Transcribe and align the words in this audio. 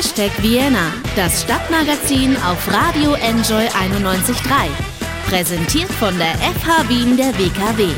Hashtag 0.00 0.32
Vienna, 0.42 0.94
das 1.14 1.42
Stadtmagazin 1.42 2.34
auf 2.38 2.66
Radio 2.72 3.12
Enjoy 3.12 3.66
91.3. 3.66 4.70
Präsentiert 5.28 5.92
von 5.92 6.16
der 6.16 6.36
FH 6.36 6.88
Wien 6.88 7.18
der 7.18 7.38
WKW. 7.38 7.92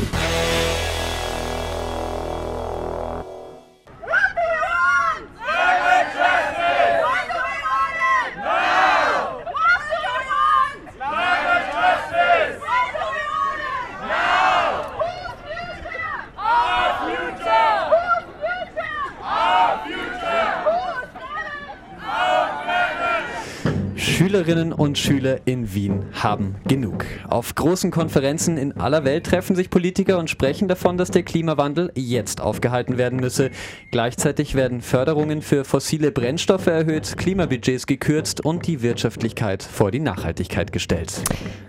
Schülerinnen 24.43 24.73
und 24.73 24.97
Schüler 24.97 25.39
in 25.45 25.73
Wien 25.73 26.03
haben 26.11 26.55
genug. 26.67 27.05
Auf 27.29 27.55
großen 27.55 27.91
Konferenzen 27.91 28.57
in 28.57 28.73
aller 28.73 29.05
Welt 29.05 29.25
treffen 29.25 29.55
sich 29.55 29.69
Politiker 29.69 30.19
und 30.19 30.29
sprechen 30.29 30.67
davon, 30.67 30.97
dass 30.97 31.11
der 31.11 31.23
Klimawandel 31.23 31.93
jetzt 31.95 32.41
aufgehalten 32.41 32.97
werden 32.97 33.21
müsse. 33.21 33.51
Gleichzeitig 33.91 34.53
werden 34.53 34.81
Förderungen 34.81 35.41
für 35.41 35.63
fossile 35.63 36.11
Brennstoffe 36.11 36.67
erhöht, 36.67 37.15
Klimabudgets 37.15 37.87
gekürzt 37.87 38.43
und 38.43 38.67
die 38.67 38.81
Wirtschaftlichkeit 38.81 39.63
vor 39.63 39.91
die 39.91 40.01
Nachhaltigkeit 40.01 40.73
gestellt. 40.73 41.23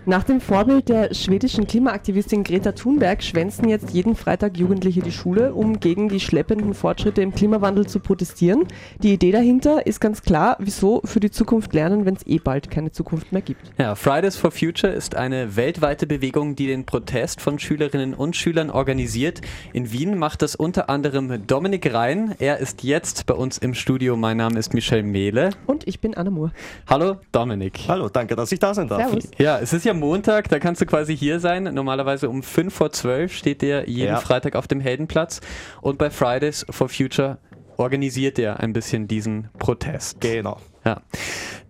Nach 0.05 0.23
dem 0.23 0.41
Vorbild 0.41 0.89
der 0.89 1.13
schwedischen 1.13 1.67
Klimaaktivistin 1.67 2.43
Greta 2.43 2.73
Thunberg 2.73 3.23
schwänzen 3.23 3.69
jetzt 3.69 3.91
jeden 3.91 4.15
Freitag 4.15 4.57
Jugendliche 4.57 5.01
die 5.01 5.13
Schule, 5.13 5.53
um 5.53 5.79
gegen 5.79 6.09
die 6.09 6.19
schleppenden 6.19 6.73
Fortschritte 6.73 7.21
im 7.21 7.33
Klimawandel 7.33 7.87
zu 7.87 7.99
protestieren. 7.99 8.67
Die 9.01 9.13
Idee 9.13 9.31
dahinter 9.31 9.87
ist 9.87 10.01
ganz 10.01 10.21
klar, 10.21 10.57
wieso 10.59 11.01
für 11.05 11.21
die 11.21 11.31
Zukunft 11.31 11.73
lernen, 11.73 12.05
wenn 12.05 12.15
es 12.15 12.27
eh 12.27 12.37
bald 12.37 12.64
keine 12.69 12.91
Zukunft 12.91 13.31
mehr 13.31 13.41
gibt. 13.41 13.61
Ja, 13.77 13.95
Fridays 13.95 14.35
for 14.37 14.51
Future 14.51 14.91
ist 14.91 15.15
eine 15.15 15.55
weltweite 15.55 16.07
Bewegung, 16.07 16.55
die 16.55 16.67
den 16.67 16.85
Protest 16.85 17.41
von 17.41 17.59
Schülerinnen 17.59 18.13
und 18.13 18.35
Schülern 18.35 18.69
organisiert. 18.69 19.41
In 19.73 19.91
Wien 19.91 20.17
macht 20.17 20.41
das 20.41 20.55
unter 20.55 20.89
anderem 20.89 21.45
Dominik 21.47 21.93
Rhein. 21.93 22.35
Er 22.39 22.57
ist 22.57 22.83
jetzt 22.83 23.25
bei 23.25 23.33
uns 23.33 23.57
im 23.57 23.73
Studio. 23.73 24.15
Mein 24.15 24.37
Name 24.37 24.59
ist 24.59 24.73
Michelle 24.73 25.03
Mehle. 25.03 25.51
Und 25.67 25.87
ich 25.87 25.99
bin 25.99 26.15
Anna 26.15 26.29
Moore. 26.29 26.51
Hallo 26.87 27.17
Dominik. 27.31 27.79
Hallo, 27.87 28.09
danke, 28.09 28.35
dass 28.35 28.51
ich 28.51 28.59
da 28.59 28.73
sein 28.73 28.87
darf. 28.87 29.01
Servus. 29.01 29.29
Ja, 29.37 29.59
es 29.59 29.73
ist 29.73 29.85
ja 29.85 29.93
Montag, 29.93 30.49
da 30.49 30.59
kannst 30.59 30.81
du 30.81 30.85
quasi 30.85 31.15
hier 31.15 31.39
sein. 31.39 31.63
Normalerweise 31.73 32.29
um 32.29 32.43
5 32.43 32.73
vor 32.73 32.91
12 32.91 33.33
steht 33.33 33.61
der 33.61 33.89
jeden 33.89 34.13
Ja. 34.13 34.19
Freitag 34.19 34.55
auf 34.55 34.67
dem 34.67 34.79
Heldenplatz. 34.79 35.41
Und 35.81 35.97
bei 35.97 36.09
Fridays 36.09 36.65
for 36.69 36.89
Future 36.89 37.37
organisiert 37.77 38.39
er 38.39 38.59
ein 38.59 38.73
bisschen 38.73 39.07
diesen 39.07 39.49
Protest. 39.59 40.21
Genau. 40.21 40.57
Ja. 40.85 41.01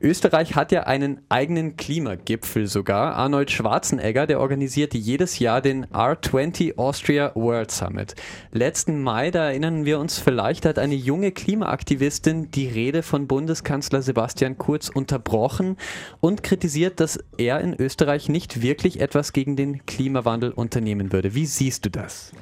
Österreich 0.02 0.56
hat 0.56 0.74
ja 0.74 0.84
einen 0.84 1.22
eigenen 1.30 1.78
Klimagipfel 1.78 2.68
sogar. 2.68 3.16
Arnold 3.16 3.50
Schwarzenegger, 3.50 4.28
der 4.28 4.42
organisiert 4.42 4.94
jedes 4.94 5.40
Jahr 5.40 5.62
den 5.62 5.86
R20 5.86 6.78
Austria 6.78 7.32
World 7.34 7.72
Summit. 7.72 8.14
Letzten 8.52 9.02
Mai, 9.02 9.32
da 9.32 9.46
erinnern 9.46 9.86
wir 9.86 10.00
uns 10.00 10.20
vielleicht, 10.20 10.66
hat 10.66 10.80
eine 10.80 10.96
junge 10.96 11.32
Klimaaktivistin 11.32 12.52
die 12.52 12.68
Rede 12.68 13.04
von 13.04 13.28
Bundeskanzler 13.28 14.02
Sebastian 14.02 14.58
Kurz 14.58 14.90
unterbrochen 14.90 15.78
und 16.20 16.44
kritisiert, 16.44 17.00
dass 17.00 17.18
er 17.38 17.62
in 17.62 17.74
Österreich 17.74 18.28
nicht 18.28 18.62
wirklich 18.62 19.00
etwas 19.00 19.32
gegen 19.32 19.56
den 19.56 19.86
Klimawandel 19.86 20.52
unternehmen 20.52 21.14
würde. 21.14 21.34
Wie 21.34 21.46
siehst 21.46 21.86
du 21.86 21.90
das? 21.90 22.34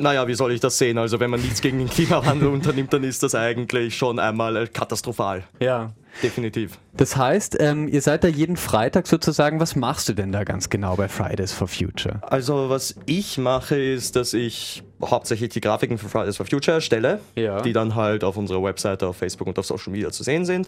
Naja, 0.00 0.26
wie 0.26 0.34
soll 0.34 0.52
ich 0.52 0.60
das 0.60 0.78
sehen? 0.78 0.98
Also, 0.98 1.20
wenn 1.20 1.30
man 1.30 1.40
nichts 1.40 1.60
gegen 1.60 1.78
den 1.78 1.88
Klimawandel 1.90 2.48
unternimmt, 2.52 2.92
dann 2.92 3.04
ist 3.04 3.22
das 3.22 3.34
eigentlich 3.34 3.96
schon 3.96 4.18
einmal 4.18 4.66
katastrophal. 4.68 5.44
Ja. 5.60 5.92
Definitiv. 6.24 6.78
Das 6.96 7.16
heißt, 7.16 7.56
ähm, 7.60 7.86
ihr 7.86 8.02
seid 8.02 8.24
da 8.24 8.28
jeden 8.28 8.56
Freitag 8.56 9.06
sozusagen. 9.06 9.60
Was 9.60 9.76
machst 9.76 10.08
du 10.08 10.12
denn 10.12 10.32
da 10.32 10.42
ganz 10.42 10.68
genau 10.68 10.96
bei 10.96 11.06
Fridays 11.08 11.52
for 11.52 11.68
Future? 11.68 12.18
Also, 12.22 12.68
was 12.68 12.96
ich 13.06 13.38
mache, 13.38 13.76
ist, 13.80 14.16
dass 14.16 14.34
ich 14.34 14.82
hauptsächlich 15.04 15.50
die 15.50 15.60
Grafiken 15.60 15.98
für 15.98 16.08
Fridays 16.08 16.36
for 16.36 16.46
Future 16.46 16.74
erstelle, 16.76 17.20
Ja. 17.36 17.60
die 17.60 17.72
dann 17.72 17.94
halt 17.94 18.24
auf 18.24 18.36
unserer 18.36 18.62
Webseite, 18.62 19.06
auf 19.06 19.18
Facebook 19.18 19.46
und 19.46 19.58
auf 19.58 19.66
Social 19.66 19.92
Media 19.92 20.10
zu 20.10 20.24
sehen 20.24 20.44
sind. 20.44 20.66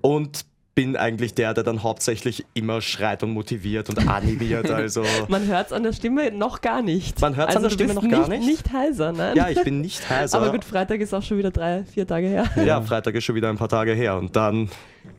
Und 0.00 0.44
bin 0.74 0.96
eigentlich 0.96 1.34
der, 1.34 1.54
der 1.54 1.62
dann 1.64 1.82
hauptsächlich 1.82 2.44
immer 2.54 2.80
schreit 2.80 3.22
und 3.22 3.30
motiviert 3.30 3.88
und 3.88 4.08
animiert. 4.08 4.70
Also, 4.74 5.04
Man 5.28 5.46
hört 5.46 5.68
es 5.68 5.72
an 5.72 5.82
der 5.84 5.92
Stimme 5.92 6.32
noch 6.32 6.60
gar 6.60 6.82
nicht. 6.82 7.20
Man 7.20 7.36
hört's 7.36 7.54
an 7.54 7.62
der 7.62 7.70
du 7.70 7.74
Stimme 7.74 7.94
noch 7.94 8.08
gar 8.08 8.28
nicht. 8.28 8.40
nicht? 8.40 8.46
Nicht 8.64 8.72
heiser, 8.72 9.12
nein. 9.12 9.36
ja, 9.36 9.48
ich 9.48 9.62
bin 9.62 9.80
nicht 9.80 10.08
heiser. 10.10 10.38
Aber 10.38 10.50
gut, 10.50 10.64
Freitag 10.64 11.00
ist 11.00 11.14
auch 11.14 11.22
schon 11.22 11.38
wieder 11.38 11.50
drei, 11.50 11.84
vier 11.84 12.06
Tage 12.06 12.26
her. 12.26 12.44
Ja, 12.64 12.80
Freitag 12.82 13.14
ist 13.14 13.24
schon 13.24 13.36
wieder 13.36 13.48
ein 13.50 13.56
paar 13.56 13.68
Tage 13.68 13.92
her 13.92 14.16
und 14.16 14.34
dann 14.34 14.68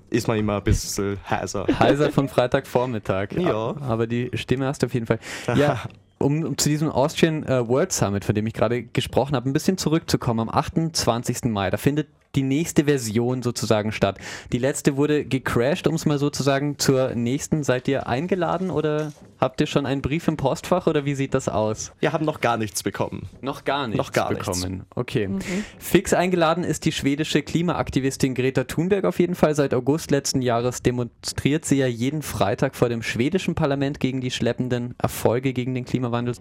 ist 0.09 0.27
man 0.27 0.37
immer 0.37 0.57
ein 0.57 0.63
bisschen 0.63 1.17
heiser. 1.29 1.65
Heiser 1.79 2.11
von 2.11 2.27
Freitagvormittag. 2.27 3.31
Ja. 3.33 3.75
Aber 3.81 4.07
die 4.07 4.31
Stimme 4.33 4.65
hast 4.65 4.81
du 4.81 4.87
auf 4.87 4.93
jeden 4.93 5.05
Fall. 5.05 5.19
Ja. 5.55 5.81
Um, 6.17 6.43
um 6.45 6.57
zu 6.57 6.69
diesem 6.69 6.89
Austrian 6.89 7.43
äh, 7.43 7.67
World 7.67 7.91
Summit, 7.91 8.23
von 8.23 8.33
dem 8.33 8.47
ich 8.47 8.53
gerade 8.53 8.83
gesprochen 8.83 9.35
habe, 9.35 9.49
ein 9.49 9.53
bisschen 9.53 9.77
zurückzukommen, 9.77 10.39
am 10.39 10.49
28. 10.49 11.43
Mai, 11.43 11.69
da 11.69 11.75
findet 11.75 12.07
die 12.35 12.43
nächste 12.43 12.85
Version 12.85 13.41
sozusagen 13.41 13.91
statt. 13.91 14.17
Die 14.51 14.57
letzte 14.57 14.97
wurde 14.97 15.25
gecrashed, 15.25 15.87
um 15.87 15.95
es 15.95 16.05
mal 16.05 16.19
sozusagen 16.19 16.77
zur 16.77 17.15
nächsten. 17.15 17.63
Seid 17.63 17.87
ihr 17.87 18.07
eingeladen 18.07 18.69
oder 18.69 19.13
habt 19.39 19.61
ihr 19.61 19.67
schon 19.67 19.85
einen 19.85 20.01
Brief 20.01 20.27
im 20.27 20.37
Postfach 20.37 20.87
oder 20.87 21.05
wie 21.05 21.15
sieht 21.15 21.33
das 21.33 21.49
aus? 21.49 21.91
Wir 21.99 22.13
haben 22.13 22.25
noch 22.25 22.41
gar 22.41 22.57
nichts 22.57 22.83
bekommen. 22.83 23.29
Noch 23.41 23.63
gar 23.63 23.87
nichts 23.87 23.97
Noch 23.97 24.11
gar 24.11 24.31
nichts. 24.31 24.45
bekommen. 24.45 24.85
Okay. 24.95 25.29
Fix 25.77 26.13
eingeladen 26.13 26.63
ist 26.63 26.85
die 26.85 26.91
schwedische 26.91 27.41
Klimaaktivistin 27.41 28.35
Greta 28.35 28.63
Thunberg 28.65 29.05
auf 29.05 29.19
jeden 29.19 29.35
Fall. 29.35 29.55
Seit 29.55 29.73
August 29.73 30.11
letzten 30.11 30.41
Jahres 30.41 30.81
demonstriert 30.81 31.65
sie 31.65 31.77
ja 31.77 31.87
jeden 31.87 32.21
Freitag 32.21 32.75
vor 32.75 32.89
dem 32.89 33.01
schwedischen 33.03 33.55
Parlament 33.55 33.99
gegen 33.99 34.21
die 34.21 34.31
schleppenden 34.31 34.95
Erfolge 34.97 35.53
gegen 35.53 35.73
den 35.73 35.85
Klimawandel. 35.85 36.35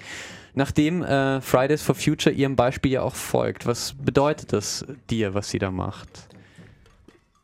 Nachdem 0.56 1.02
äh, 1.02 1.40
Fridays 1.40 1.82
for 1.82 1.96
Future 1.96 2.32
ihrem 2.34 2.54
Beispiel 2.54 2.92
ja 2.92 3.02
auch 3.02 3.16
folgt, 3.16 3.66
was 3.66 3.94
bedeutet 4.00 4.52
das 4.52 4.86
dir, 5.10 5.34
was 5.34 5.50
sie 5.50 5.58
da 5.58 5.70
macht? 5.72 5.83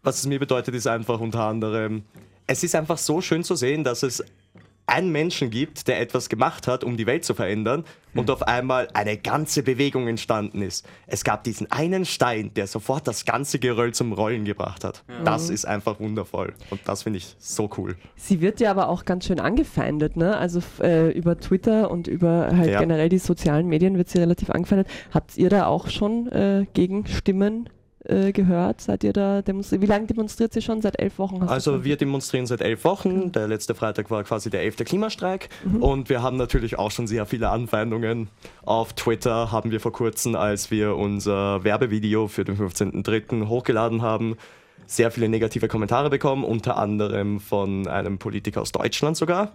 Was 0.02 0.18
es 0.18 0.26
mir 0.26 0.38
bedeutet, 0.38 0.74
ist 0.74 0.86
einfach 0.86 1.20
unter 1.20 1.40
anderem, 1.44 2.04
es 2.46 2.64
ist 2.64 2.74
einfach 2.74 2.98
so 2.98 3.20
schön 3.20 3.44
zu 3.44 3.54
sehen, 3.54 3.84
dass 3.84 4.02
es 4.02 4.24
einen 4.86 5.12
Menschen 5.12 5.50
gibt, 5.50 5.86
der 5.86 6.00
etwas 6.00 6.28
gemacht 6.28 6.66
hat, 6.66 6.82
um 6.82 6.96
die 6.96 7.06
Welt 7.06 7.24
zu 7.24 7.32
verändern 7.32 7.84
und 8.12 8.28
auf 8.28 8.42
einmal 8.42 8.88
eine 8.92 9.16
ganze 9.16 9.62
Bewegung 9.62 10.08
entstanden 10.08 10.62
ist. 10.62 10.84
Es 11.06 11.22
gab 11.22 11.44
diesen 11.44 11.70
einen 11.70 12.04
Stein, 12.04 12.52
der 12.54 12.66
sofort 12.66 13.06
das 13.06 13.24
ganze 13.24 13.60
Geröll 13.60 13.94
zum 13.94 14.12
Rollen 14.12 14.44
gebracht 14.44 14.82
hat. 14.82 15.04
Das 15.24 15.48
ist 15.48 15.64
einfach 15.64 16.00
wundervoll 16.00 16.54
und 16.70 16.80
das 16.86 17.04
finde 17.04 17.18
ich 17.18 17.36
so 17.38 17.70
cool. 17.78 17.94
Sie 18.16 18.40
wird 18.40 18.58
ja 18.58 18.72
aber 18.72 18.88
auch 18.88 19.04
ganz 19.04 19.26
schön 19.26 19.38
angefeindet, 19.38 20.16
ne? 20.16 20.36
Also 20.36 20.60
äh, 20.82 21.12
über 21.12 21.38
Twitter 21.38 21.88
und 21.88 22.08
über 22.08 22.48
halt 22.56 22.70
Ja. 22.70 22.80
generell 22.80 23.10
die 23.10 23.18
sozialen 23.18 23.68
Medien 23.68 23.96
wird 23.96 24.08
sie 24.08 24.18
relativ 24.18 24.50
angefeindet. 24.50 24.88
Habt 25.14 25.36
ihr 25.38 25.50
da 25.50 25.66
auch 25.66 25.88
schon 25.88 26.26
äh, 26.32 26.66
Gegenstimmen 26.74 27.68
äh, 28.04 28.32
gehört? 28.32 28.80
Seid 28.80 29.04
ihr 29.04 29.12
da 29.12 29.42
demonstriert? 29.42 29.82
Wie 29.82 29.86
lange 29.86 30.06
demonstriert 30.06 30.52
sie 30.52 30.62
schon? 30.62 30.80
Seit 30.82 30.98
elf 30.98 31.18
Wochen? 31.18 31.42
Also 31.42 31.84
wir 31.84 31.96
demonstrieren 31.96 32.46
seit 32.46 32.60
elf 32.60 32.84
Wochen. 32.84 33.32
Der 33.32 33.46
letzte 33.48 33.74
Freitag 33.74 34.10
war 34.10 34.24
quasi 34.24 34.50
der 34.50 34.62
elfte 34.62 34.84
Klimastreik. 34.84 35.48
Und 35.80 36.08
wir 36.08 36.22
haben 36.22 36.36
natürlich 36.36 36.78
auch 36.78 36.90
schon 36.90 37.06
sehr 37.06 37.26
viele 37.26 37.50
Anfeindungen. 37.50 38.28
Auf 38.62 38.92
Twitter 38.94 39.52
haben 39.52 39.70
wir 39.70 39.80
vor 39.80 39.92
kurzem, 39.92 40.34
als 40.34 40.70
wir 40.70 40.96
unser 40.96 41.62
Werbevideo 41.64 42.28
für 42.28 42.44
den 42.44 42.56
15.03. 42.56 43.48
hochgeladen 43.48 44.02
haben, 44.02 44.36
sehr 44.86 45.10
viele 45.10 45.28
negative 45.28 45.68
Kommentare 45.68 46.10
bekommen, 46.10 46.42
unter 46.42 46.76
anderem 46.76 47.38
von 47.38 47.86
einem 47.86 48.18
Politiker 48.18 48.60
aus 48.62 48.72
Deutschland 48.72 49.16
sogar. 49.16 49.52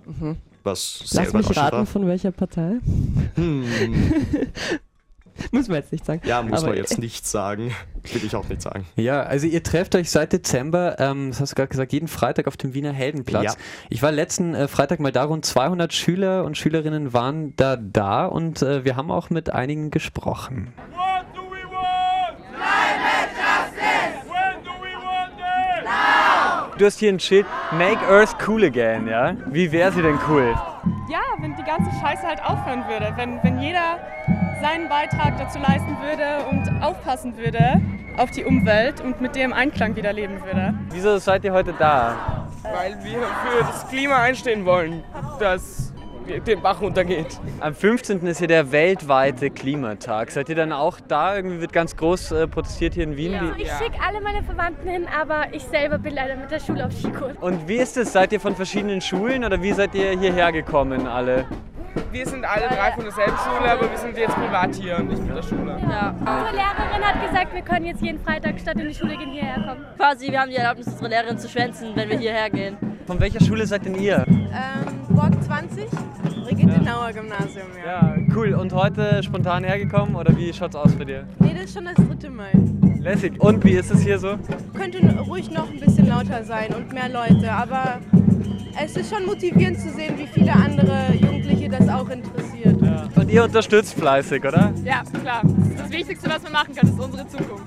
Was 0.63 1.00
sehr 1.00 1.23
Lass 1.25 1.33
mich 1.33 1.57
raten, 1.57 1.77
war. 1.77 1.85
von 1.85 2.07
welcher 2.07 2.31
Partei? 2.31 2.77
Muss 5.51 5.68
man 5.68 5.78
jetzt 5.78 5.91
nicht 5.91 6.06
sagen. 6.06 6.22
Ja, 6.25 6.41
muss 6.41 6.59
Aber, 6.59 6.69
man 6.69 6.78
jetzt 6.78 6.97
nicht 6.97 7.28
sagen. 7.28 7.73
Will 8.13 8.23
ich 8.23 8.35
auch 8.35 8.48
nicht 8.48 8.62
sagen. 8.62 8.86
Ja, 8.95 9.24
also 9.24 9.48
ihr 9.48 9.63
trefft 9.63 9.95
euch 9.95 10.09
seit 10.09 10.31
Dezember, 10.33 10.98
ähm, 11.00 11.31
das 11.31 11.42
hast 11.42 11.51
du 11.51 11.56
gerade 11.56 11.69
gesagt, 11.69 11.94
jeden 11.94 12.07
Freitag 12.07 12.48
auf 12.48 12.57
dem 12.57 12.74
Wiener 12.74 12.94
Heldenplatz. 12.94 13.44
Ja. 13.44 13.54
Ich 13.89 14.01
war 14.01 14.12
letzten 14.12 14.54
äh, 14.54 14.68
Freitag 14.68 15.00
mal 15.00 15.12
da, 15.12 15.24
rund 15.25 15.45
200 15.45 15.94
Schüler 15.94 16.44
und 16.44 16.57
Schülerinnen 16.57 17.13
waren 17.13 17.56
da 17.56 17.75
da 17.75 18.25
und 18.25 18.62
äh, 18.62 18.86
wir 18.86 18.95
haben 18.95 19.12
auch 19.12 19.30
mit 19.30 19.50
einigen 19.50 19.92
gesprochen. 19.92 20.74
What 20.92 21.25
do 21.36 21.42
we 21.42 21.63
want? 21.71 22.38
Climate 22.54 23.31
justice! 23.36 24.30
When 24.30 24.63
do 24.63 24.71
we 24.81 24.94
want 25.04 25.33
it? 25.39 26.80
Du 26.80 26.86
hast 26.86 27.00
hier 27.00 27.09
ein 27.09 27.19
Schild 27.19 27.45
Make 27.71 28.06
Earth 28.07 28.36
Cool 28.48 28.63
Again, 28.65 29.07
ja? 29.07 29.36
Wie 29.51 29.71
wäre 29.71 29.92
sie 29.92 30.01
denn 30.01 30.18
cool? 30.30 30.54
ja, 31.09 31.21
wenn 31.39 31.56
die 31.56 31.63
ganze 31.63 31.89
Scheiße 32.00 32.27
halt 32.27 32.44
aufhören 32.44 32.88
würde, 32.88 33.13
wenn, 33.15 33.42
wenn 33.44 33.59
jeder 33.59 34.00
seinen 34.62 34.90
Beitrag 34.90 35.38
dazu 35.38 35.60
leisten 35.60 35.98
würde 36.02 36.46
und 36.50 36.84
aufpassen 36.84 37.38
würde 37.38 37.81
auf 38.18 38.31
die 38.31 38.46
Umwelt 38.46 39.02
und 39.02 39.19
mit 39.22 39.36
dem 39.36 39.52
Einklang 39.54 39.96
wieder 39.96 40.13
leben 40.13 40.42
würde. 40.44 40.74
Wieso 40.92 41.18
seid 41.18 41.44
ihr 41.44 41.54
heute 41.54 41.74
da? 41.78 42.46
weil 42.63 42.96
wir 43.04 43.19
für 43.22 43.60
das 43.60 43.88
Klima 43.90 44.24
einstehen 44.24 44.66
wollen, 44.66 45.04
dass 45.40 45.94
den 46.48 46.60
Bach 46.62 46.81
runtergeht. 46.81 47.40
Am 47.60 47.75
15. 47.75 48.25
ist 48.25 48.40
hier 48.40 48.48
der 48.48 48.72
weltweite 48.72 49.52
Klimatag. 49.52 50.31
Seid 50.31 50.50
ihr 50.50 50.56
dann 50.56 50.72
auch 50.72 51.00
da? 51.07 51.36
Irgendwie 51.36 51.62
wird 51.62 51.72
ganz 51.72 51.96
groß 51.96 52.31
äh, 52.31 52.48
protestiert 52.48 52.96
hier 52.96 53.04
in 53.04 53.16
Wien. 53.16 53.36
Also 53.36 53.56
Wie- 53.56 53.62
ich 53.62 53.72
schicke 53.74 54.00
alle 54.02 54.19
meine 54.22 54.42
Verwandten 54.42 54.88
hin, 54.90 55.06
aber 55.16 55.54
ich 55.54 55.62
selber 55.66 56.00
bin 56.00 56.16
leider 56.16 56.36
mit 56.36 56.50
der 56.50 56.60
Schule 56.60 56.88
auf 56.88 56.94
Skikurs. 56.94 57.38
Und 57.42 57.68
wie 57.68 57.75
ist 57.75 57.96
es? 57.98 58.12
Seid 58.12 58.34
ihr 58.34 58.40
von 58.40 58.56
verschiedenen 58.56 59.02
Schulen 59.02 59.46
oder 59.46 59.62
wie 59.62 59.72
seid 59.74 59.94
ihr 59.94 60.18
hierher 60.18 60.52
gekommen 60.52 61.06
alle? 61.06 61.46
Wir 62.15 62.25
sind 62.25 62.45
alle 62.45 62.69
drei 62.69 62.94
von 62.94 63.03
derselben 63.03 63.35
Schule, 63.44 63.69
aber 63.69 63.91
wir 63.91 63.97
sind 63.97 64.17
jetzt 64.17 64.33
privat 64.35 64.73
hier 64.73 64.95
und 65.00 65.09
nicht 65.09 65.21
mit 65.21 65.35
der 65.35 65.44
Schule. 65.44 65.77
Ja. 65.81 66.15
Unsere 66.17 66.56
Lehrerin 66.56 67.03
hat 67.03 67.27
gesagt, 67.27 67.53
wir 67.53 67.62
können 67.62 67.88
jetzt 67.88 68.01
jeden 68.01 68.23
Freitag 68.23 68.57
statt 68.57 68.79
in 68.79 68.88
die 68.88 68.94
Schule 68.94 69.17
gehen 69.17 69.31
hierher 69.31 69.56
kommen. 69.56 69.85
Quasi, 69.97 70.31
wir 70.31 70.39
haben 70.39 70.50
die 70.50 70.56
Erlaubnis, 70.56 70.88
unsere 70.88 71.09
Lehrerin 71.09 71.38
zu 71.38 71.50
schwänzen, 71.50 71.91
wenn 71.94 72.07
wir 72.07 72.17
hierher 72.17 72.50
gehen. 72.50 72.77
Von 73.06 73.19
welcher 73.19 73.44
Schule 73.44 73.67
seid 73.67 73.83
denn 73.83 73.95
ihr? 73.95 74.23
Ähm, 74.29 74.45
Borg 75.09 75.44
20, 75.44 75.88
Brigitte-Nauer 76.45 77.12
Gymnasium, 77.12 77.67
ja. 77.85 77.91
Ja, 77.91 78.15
cool. 78.33 78.53
Und 78.53 78.71
heute 78.71 79.21
spontan 79.21 79.65
hergekommen 79.65 80.15
oder 80.15 80.33
wie 80.38 80.53
schaut's 80.53 80.77
aus 80.77 80.95
bei 80.95 81.03
dir? 81.03 81.27
Nee, 81.39 81.53
das 81.53 81.65
ist 81.65 81.73
schon 81.73 81.83
das 81.83 81.95
dritte 81.95 82.29
Mal. 82.29 82.51
Lässig. 82.97 83.41
Und 83.41 83.61
wie 83.65 83.73
ist 83.73 83.91
es 83.91 84.00
hier 84.01 84.19
so? 84.19 84.38
Könnte 84.73 85.00
ruhig 85.19 85.51
noch 85.51 85.69
ein 85.69 85.81
bisschen 85.81 86.07
lauter 86.07 86.45
sein 86.45 86.73
und 86.73 86.94
mehr 86.94 87.09
Leute, 87.09 87.51
aber 87.51 88.00
es 88.81 88.95
ist 88.95 89.13
schon 89.13 89.25
motivierend 89.25 89.79
zu 89.79 89.89
sehen, 89.89 90.18
wie 90.18 90.27
viele 90.27 90.53
andere 90.53 91.11
Jugendliche 91.11 91.34
das 91.77 91.89
auch 91.89 92.10
interessiert. 92.10 92.77
Und 93.16 93.31
ihr 93.31 93.44
unterstützt 93.44 93.94
fleißig, 93.94 94.44
oder? 94.44 94.74
Ja, 94.83 95.04
klar. 95.22 95.42
Das 95.77 95.89
Wichtigste, 95.89 96.30
was 96.30 96.44
wir 96.44 96.51
machen 96.51 96.75
können, 96.75 96.94
ist 96.94 97.00
unsere 97.00 97.27
Zukunft. 97.27 97.63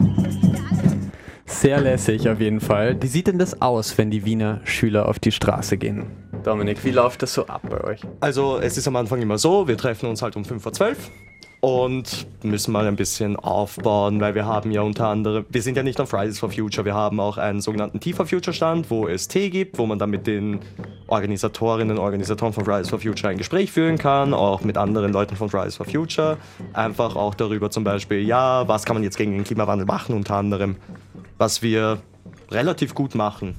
Sehr 1.47 1.81
lässig 1.81 2.29
auf 2.29 2.41
jeden 2.41 2.61
Fall. 2.61 2.97
Wie 3.01 3.07
sieht 3.07 3.27
denn 3.27 3.39
das 3.39 3.61
aus, 3.61 3.97
wenn 3.99 4.11
die 4.11 4.25
Wiener 4.25 4.61
Schüler 4.65 5.09
auf 5.09 5.19
die 5.19 5.33
Straße 5.33 5.77
gehen? 5.77 6.07
Dominik, 6.45 6.85
wie 6.85 6.91
läuft 6.91 7.23
das 7.23 7.35
so 7.35 7.47
ab 7.47 7.63
bei 7.69 7.83
euch? 7.83 8.01
Also 8.21 8.59
es 8.59 8.77
ist 8.77 8.87
am 8.87 8.97
Anfang 8.97 9.21
immer 9.21 9.39
so, 9.39 9.67
wir 9.67 9.77
treffen 9.77 10.09
uns 10.09 10.23
halt 10.23 10.37
um 10.37 10.45
5 10.45 10.63
vor 10.63 10.73
12 10.73 11.11
und 11.61 12.27
müssen 12.43 12.73
mal 12.73 12.87
ein 12.87 12.95
bisschen 12.95 13.37
aufbauen, 13.37 14.21
weil 14.21 14.35
wir 14.35 14.47
haben 14.47 14.71
ja 14.71 14.83
unter 14.83 15.09
anderem, 15.09 15.45
wir 15.49 15.63
sind 15.63 15.77
ja 15.77 15.83
nicht 15.83 16.01
auf 16.01 16.11
Fridays 16.11 16.39
for 16.39 16.51
Future, 16.51 16.85
wir 16.85 16.95
haben 16.95 17.19
auch 17.19 17.37
einen 17.37 17.61
sogenannten 17.61 17.99
Tea 17.99 18.13
for 18.13 18.27
Future 18.27 18.55
Stand, 18.55 18.91
wo 18.91 19.09
es 19.09 19.27
Tee 19.27 19.51
gibt, 19.51 19.79
wo 19.79 19.87
man 19.87 19.99
dann 19.99 20.11
mit 20.11 20.27
den 20.27 20.61
Organisatorinnen 21.09 21.97
und 21.97 22.03
Organisatoren 22.03 22.53
von 22.53 22.65
Fridays 22.65 22.89
for 22.89 23.01
Future 23.01 23.31
ein 23.31 23.39
Gespräch 23.39 23.73
führen 23.73 23.99
kann, 23.99 24.35
auch 24.35 24.61
mit 24.61 24.77
anderen 24.77 25.13
Leuten 25.13 25.35
von 25.35 25.49
Fridays 25.49 25.77
for 25.77 25.87
Future, 25.87 26.37
einfach 26.75 27.17
auch 27.17 27.35
darüber 27.35 27.71
zum 27.71 27.83
Beispiel, 27.83 28.21
ja, 28.21 28.67
was 28.69 28.85
kann 28.85 28.95
man 28.95 29.03
jetzt 29.03 29.17
gegen 29.17 29.33
den 29.33 29.45
Klimawandel 29.45 29.87
machen, 29.87 30.15
unter 30.15 30.37
anderem, 30.37 30.77
was 31.39 31.63
wir 31.63 31.99
relativ 32.51 32.95
gut 32.95 33.17
machen. 33.17 33.57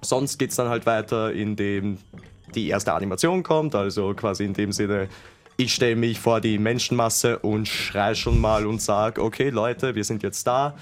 Sonst 0.00 0.38
geht 0.38 0.50
es 0.50 0.56
dann 0.56 0.68
halt 0.68 0.86
weiter, 0.86 1.32
indem 1.32 1.98
die 2.54 2.68
erste 2.68 2.94
Animation 2.94 3.42
kommt, 3.42 3.74
also 3.74 4.14
quasi 4.14 4.44
in 4.44 4.54
dem 4.54 4.72
Sinne, 4.72 5.08
ich 5.56 5.74
stelle 5.74 5.96
mich 5.96 6.18
vor 6.18 6.40
die 6.40 6.58
Menschenmasse 6.58 7.38
und 7.38 7.68
schrei 7.68 8.14
schon 8.14 8.40
mal 8.40 8.66
und 8.66 8.82
sage, 8.82 9.22
okay 9.22 9.50
Leute, 9.50 9.94
wir 9.94 10.04
sind 10.04 10.22
jetzt 10.22 10.46
da. 10.46 10.74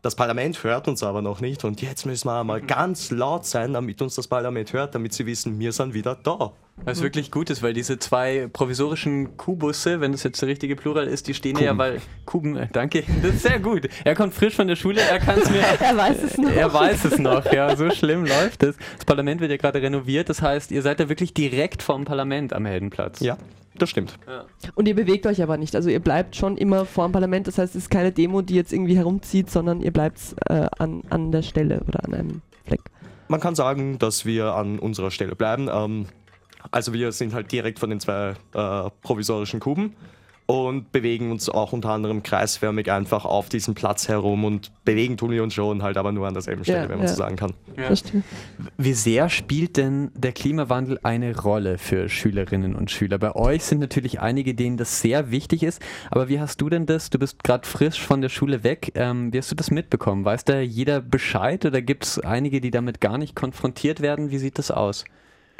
Das 0.00 0.14
Parlament 0.14 0.62
hört 0.62 0.86
uns 0.86 1.02
aber 1.02 1.22
noch 1.22 1.40
nicht 1.40 1.64
und 1.64 1.82
jetzt 1.82 2.06
müssen 2.06 2.28
wir 2.28 2.44
mal 2.44 2.60
ganz 2.60 3.10
laut 3.10 3.44
sein, 3.44 3.72
damit 3.72 4.00
uns 4.00 4.14
das 4.14 4.28
Parlament 4.28 4.72
hört, 4.72 4.94
damit 4.94 5.12
sie 5.12 5.26
wissen, 5.26 5.58
wir 5.58 5.72
sind 5.72 5.92
wieder 5.92 6.14
da. 6.14 6.52
Was 6.84 7.02
wirklich 7.02 7.32
gut 7.32 7.50
ist, 7.50 7.64
weil 7.64 7.72
diese 7.72 7.98
zwei 7.98 8.48
provisorischen 8.52 9.36
Kuhbusse, 9.36 10.00
wenn 10.00 10.12
das 10.12 10.22
jetzt 10.22 10.40
der 10.40 10.48
richtige 10.48 10.76
Plural 10.76 11.08
ist, 11.08 11.26
die 11.26 11.34
stehen 11.34 11.58
ja, 11.58 11.76
weil 11.76 12.00
Kuben, 12.24 12.56
äh, 12.56 12.68
danke, 12.72 13.02
das 13.22 13.34
ist 13.34 13.42
sehr 13.42 13.58
gut. 13.58 13.88
Er 14.04 14.14
kommt 14.14 14.34
frisch 14.34 14.54
von 14.54 14.68
der 14.68 14.76
Schule, 14.76 15.00
er 15.00 15.18
kann 15.18 15.40
es 15.40 15.50
mir. 15.50 15.58
Er 15.80 15.96
weiß 15.96 16.22
es 16.22 16.38
noch. 16.38 16.50
Er 16.50 16.72
weiß 16.72 17.04
es 17.04 17.18
noch, 17.18 17.52
ja, 17.52 17.74
so 17.76 17.90
schlimm 17.90 18.24
läuft 18.24 18.62
es. 18.62 18.76
Das 18.96 19.04
Parlament 19.04 19.40
wird 19.40 19.50
ja 19.50 19.56
gerade 19.56 19.82
renoviert, 19.82 20.28
das 20.28 20.40
heißt, 20.40 20.70
ihr 20.70 20.82
seid 20.82 21.00
ja 21.00 21.08
wirklich 21.08 21.34
direkt 21.34 21.82
vorm 21.82 22.04
Parlament 22.04 22.52
am 22.52 22.66
Heldenplatz. 22.66 23.18
Ja, 23.18 23.36
das 23.78 23.90
stimmt. 23.90 24.18
Und 24.74 24.88
ihr 24.88 24.94
bewegt 24.94 25.26
euch 25.26 25.42
aber 25.42 25.56
nicht. 25.56 25.74
Also 25.74 25.88
ihr 25.90 26.00
bleibt 26.00 26.36
schon 26.36 26.56
immer 26.56 26.84
vor 26.84 27.08
dem 27.08 27.12
Parlament. 27.12 27.46
Das 27.46 27.58
heißt, 27.58 27.74
es 27.74 27.84
ist 27.84 27.90
keine 27.90 28.12
Demo, 28.12 28.42
die 28.42 28.54
jetzt 28.54 28.72
irgendwie 28.72 28.96
herumzieht, 28.96 29.50
sondern 29.50 29.80
ihr 29.80 29.92
bleibt 29.92 30.18
äh, 30.46 30.66
an, 30.78 31.02
an 31.10 31.32
der 31.32 31.42
Stelle 31.42 31.80
oder 31.86 32.04
an 32.04 32.14
einem 32.14 32.42
Fleck. 32.64 32.80
Man 33.28 33.40
kann 33.40 33.54
sagen, 33.54 33.98
dass 33.98 34.24
wir 34.24 34.54
an 34.54 34.78
unserer 34.78 35.10
Stelle 35.10 35.36
bleiben. 35.36 35.68
Ähm, 35.72 36.06
also 36.70 36.92
wir 36.92 37.12
sind 37.12 37.34
halt 37.34 37.52
direkt 37.52 37.78
von 37.78 37.90
den 37.90 38.00
zwei 38.00 38.34
äh, 38.54 38.90
provisorischen 39.02 39.60
Kuben 39.60 39.94
und 40.50 40.92
bewegen 40.92 41.30
uns 41.30 41.50
auch 41.50 41.74
unter 41.74 41.90
anderem 41.90 42.22
kreisförmig 42.22 42.90
einfach 42.90 43.26
auf 43.26 43.50
diesem 43.50 43.74
Platz 43.74 44.08
herum 44.08 44.46
und 44.46 44.72
bewegen 44.82 45.18
tun 45.18 45.30
wir 45.30 45.42
uns 45.42 45.52
schon, 45.52 45.82
halt 45.82 45.98
aber 45.98 46.10
nur 46.10 46.26
an 46.26 46.32
derselben 46.32 46.64
Stelle, 46.64 46.84
Ja, 46.84 46.88
wenn 46.88 46.96
man 46.96 47.06
ja. 47.06 47.12
so 47.12 47.16
sagen 47.16 47.36
kann. 47.36 47.52
Ja. 47.76 47.90
Wie 48.78 48.94
sehr 48.94 49.28
spielt 49.28 49.76
denn 49.76 50.10
der 50.14 50.32
Klimawandel 50.32 51.00
eine 51.02 51.38
Rolle 51.38 51.76
für 51.76 52.08
Schülerinnen 52.08 52.74
und 52.74 52.90
Schüler? 52.90 53.18
Bei 53.18 53.36
euch 53.36 53.62
sind 53.64 53.80
natürlich 53.80 54.20
einige, 54.20 54.54
denen 54.54 54.78
das 54.78 55.02
sehr 55.02 55.30
wichtig 55.30 55.62
ist, 55.62 55.82
aber 56.10 56.30
wie 56.30 56.40
hast 56.40 56.62
du 56.62 56.70
denn 56.70 56.86
das? 56.86 57.10
Du 57.10 57.18
bist 57.18 57.44
gerade 57.44 57.68
frisch 57.68 58.00
von 58.00 58.22
der 58.22 58.30
Schule 58.30 58.64
weg. 58.64 58.92
Ähm, 58.94 59.30
wie 59.34 59.38
hast 59.38 59.50
du 59.50 59.54
das 59.54 59.70
mitbekommen? 59.70 60.24
Weiß 60.24 60.46
da 60.46 60.60
jeder 60.60 61.02
Bescheid 61.02 61.66
oder 61.66 61.82
gibt 61.82 62.04
es 62.04 62.20
einige, 62.20 62.62
die 62.62 62.70
damit 62.70 63.02
gar 63.02 63.18
nicht 63.18 63.36
konfrontiert 63.36 64.00
werden? 64.00 64.30
Wie 64.30 64.38
sieht 64.38 64.58
das 64.58 64.70
aus? 64.70 65.04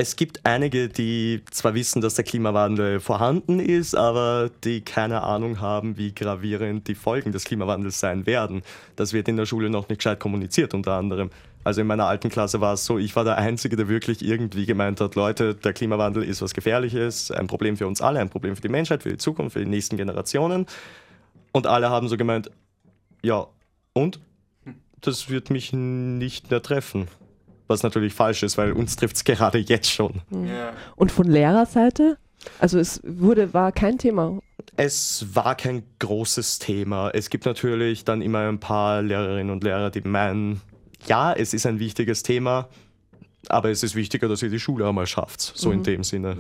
Es 0.01 0.15
gibt 0.15 0.47
einige, 0.47 0.89
die 0.89 1.43
zwar 1.51 1.75
wissen, 1.75 2.01
dass 2.01 2.15
der 2.15 2.25
Klimawandel 2.25 3.01
vorhanden 3.01 3.59
ist, 3.59 3.97
aber 3.97 4.49
die 4.63 4.81
keine 4.81 5.25
Ahnung 5.25 5.61
haben, 5.61 5.97
wie 5.97 6.15
gravierend 6.15 6.87
die 6.87 6.95
Folgen 6.95 7.33
des 7.33 7.43
Klimawandels 7.43 7.99
sein 7.99 8.25
werden. 8.25 8.63
Das 8.95 9.13
wird 9.13 9.27
in 9.27 9.37
der 9.37 9.45
Schule 9.45 9.71
noch 9.71 9.89
nicht 9.89 9.99
gescheit 9.99 10.21
kommuniziert, 10.21 10.73
unter 10.73 10.93
anderem. 10.93 11.31
Also 11.65 11.81
in 11.81 11.89
meiner 11.89 12.07
alten 12.07 12.29
Klasse 12.29 12.61
war 12.61 12.75
es 12.75 12.85
so, 12.85 12.97
ich 12.97 13.17
war 13.17 13.25
der 13.25 13.39
Einzige, 13.39 13.75
der 13.75 13.89
wirklich 13.89 14.25
irgendwie 14.25 14.67
gemeint 14.67 15.01
hat, 15.01 15.17
Leute, 15.17 15.57
der 15.57 15.73
Klimawandel 15.73 16.23
ist 16.23 16.43
was 16.43 16.55
Gefährliches, 16.55 17.33
ein 17.33 17.49
Problem 17.49 17.77
für 17.77 17.89
uns 17.89 18.01
alle, 18.01 18.21
ein 18.21 18.31
Problem 18.31 18.55
für 18.55 18.63
die 18.63 18.69
Menschheit, 18.69 19.03
für 19.03 19.11
die 19.11 19.19
Zukunft, 19.19 19.55
für 19.55 19.65
die 19.65 19.69
nächsten 19.69 19.97
Generationen. 19.97 20.67
Und 21.51 21.67
alle 21.67 21.91
haben 21.91 22.07
so 22.07 22.17
gemeint, 22.17 22.53
ja, 23.25 23.49
und? 23.95 24.21
Das 25.01 25.29
wird 25.29 25.51
mich 25.51 25.73
nicht 25.73 26.53
mehr 26.53 26.63
treffen. 26.63 27.09
Was 27.69 27.83
natürlich 27.83 28.15
falsch 28.15 28.43
ist, 28.43 28.59
weil 28.59 28.73
uns 28.73 28.97
trifft 28.97 29.17
es 29.17 29.25
gerade 29.25 29.59
jetzt 29.59 29.91
schon. 29.91 30.23
Und 30.97 31.13
von 31.13 31.27
Lehrerseite? 31.27 32.19
Also 32.59 32.79
es 32.79 33.01
wurde, 33.05 33.53
war 33.55 33.73
kein 33.73 33.99
Thema. 33.99 34.41
Es 34.77 35.27
war 35.35 35.55
kein 35.55 35.83
großes 35.99 36.59
Thema. 36.61 37.11
Es 37.11 37.31
gibt 37.31 37.45
natürlich 37.47 38.05
dann 38.05 38.23
immer 38.23 38.49
ein 38.49 38.61
paar 38.61 39.03
Lehrerinnen 39.03 39.51
und 39.51 39.65
Lehrer, 39.65 39.91
die 39.91 40.01
meinen, 40.01 40.61
ja, 41.07 41.33
es 41.33 41.53
ist 41.53 41.67
ein 41.67 41.79
wichtiges 41.79 42.23
Thema, 42.23 42.69
aber 43.49 43.71
es 43.71 43.83
ist 43.83 43.95
wichtiger, 43.95 44.29
dass 44.29 44.43
ihr 44.43 44.51
die 44.51 44.61
Schule 44.61 44.89
einmal 44.89 45.07
schafft. 45.07 45.41
So 45.41 45.71
in 45.73 45.83
dem 45.83 46.05
Sinne. 46.05 46.37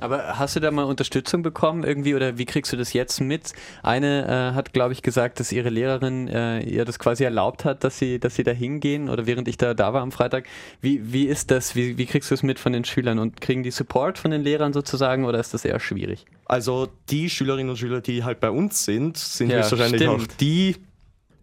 Aber 0.00 0.38
hast 0.38 0.56
du 0.56 0.60
da 0.60 0.70
mal 0.70 0.84
Unterstützung 0.84 1.42
bekommen 1.42 1.84
irgendwie 1.84 2.14
oder 2.14 2.36
wie 2.36 2.44
kriegst 2.46 2.72
du 2.72 2.76
das 2.76 2.92
jetzt 2.92 3.20
mit? 3.20 3.52
Eine 3.82 4.50
äh, 4.52 4.54
hat, 4.54 4.72
glaube 4.72 4.92
ich, 4.92 5.02
gesagt, 5.02 5.38
dass 5.40 5.52
ihre 5.52 5.68
Lehrerin 5.70 6.28
äh, 6.28 6.60
ihr 6.60 6.84
das 6.84 6.98
quasi 6.98 7.24
erlaubt 7.24 7.64
hat, 7.64 7.84
dass 7.84 7.98
sie, 7.98 8.18
dass 8.18 8.34
sie 8.34 8.42
da 8.42 8.50
hingehen 8.50 9.08
oder 9.08 9.26
während 9.26 9.46
ich 9.48 9.56
da, 9.56 9.72
da 9.72 9.92
war 9.92 10.02
am 10.02 10.12
Freitag. 10.12 10.46
Wie, 10.80 11.12
wie 11.12 11.24
ist 11.26 11.50
das? 11.50 11.76
Wie, 11.76 11.96
wie 11.96 12.06
kriegst 12.06 12.30
du 12.30 12.34
es 12.34 12.42
mit 12.42 12.58
von 12.58 12.72
den 12.72 12.84
Schülern 12.84 13.18
und 13.18 13.40
kriegen 13.40 13.62
die 13.62 13.70
Support 13.70 14.18
von 14.18 14.30
den 14.30 14.42
Lehrern 14.42 14.72
sozusagen 14.72 15.24
oder 15.24 15.38
ist 15.38 15.54
das 15.54 15.64
eher 15.64 15.78
schwierig? 15.80 16.24
Also 16.46 16.88
die 17.10 17.30
Schülerinnen 17.30 17.70
und 17.70 17.76
Schüler, 17.76 18.00
die 18.00 18.24
halt 18.24 18.40
bei 18.40 18.50
uns 18.50 18.84
sind, 18.84 19.16
sind 19.16 19.50
Ja, 19.50 19.58
höchstwahrscheinlich 19.58 20.02
stimmt. 20.02 20.22
auch 20.22 20.26
die, 20.38 20.76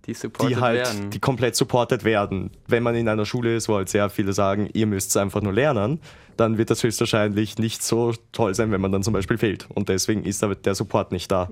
Die 0.06 0.14
supported 0.14 0.58
die 0.58 0.62
halt 0.62 0.78
werden. 0.78 1.10
die 1.12 1.20
komplett 1.20 1.56
supported 1.56 2.04
werden. 2.04 2.52
Wenn 2.68 2.84
man 2.84 2.96
in 2.96 3.08
einer 3.08 3.26
Schule 3.26 3.56
ist, 3.56 3.70
wo 3.70 3.76
halt 3.76 3.90
sehr 3.90 4.10
viele 4.10 4.34
sagen, 4.34 4.70
ihr 4.74 4.88
müsst 4.88 5.12
es 5.12 5.18
einfach 5.18 5.42
nur 5.42 5.54
lernen, 5.54 6.00
dann 6.38 6.58
wird 6.58 6.70
das 6.70 6.84
höchstwahrscheinlich 6.84 7.58
nicht 7.58 7.84
so 7.84 8.14
toll 8.32 8.56
sein, 8.56 8.72
wenn 8.72 8.82
man 8.82 8.92
dann 8.92 9.04
zum 9.04 9.14
Beispiel 9.14 9.38
fehlt. 9.38 9.68
Und 9.74 9.90
deswegen 9.90 10.24
ist 10.24 10.44
aber 10.44 10.56
der 10.56 10.76
Support 10.76 11.12
nicht 11.12 11.32
da. 11.32 11.50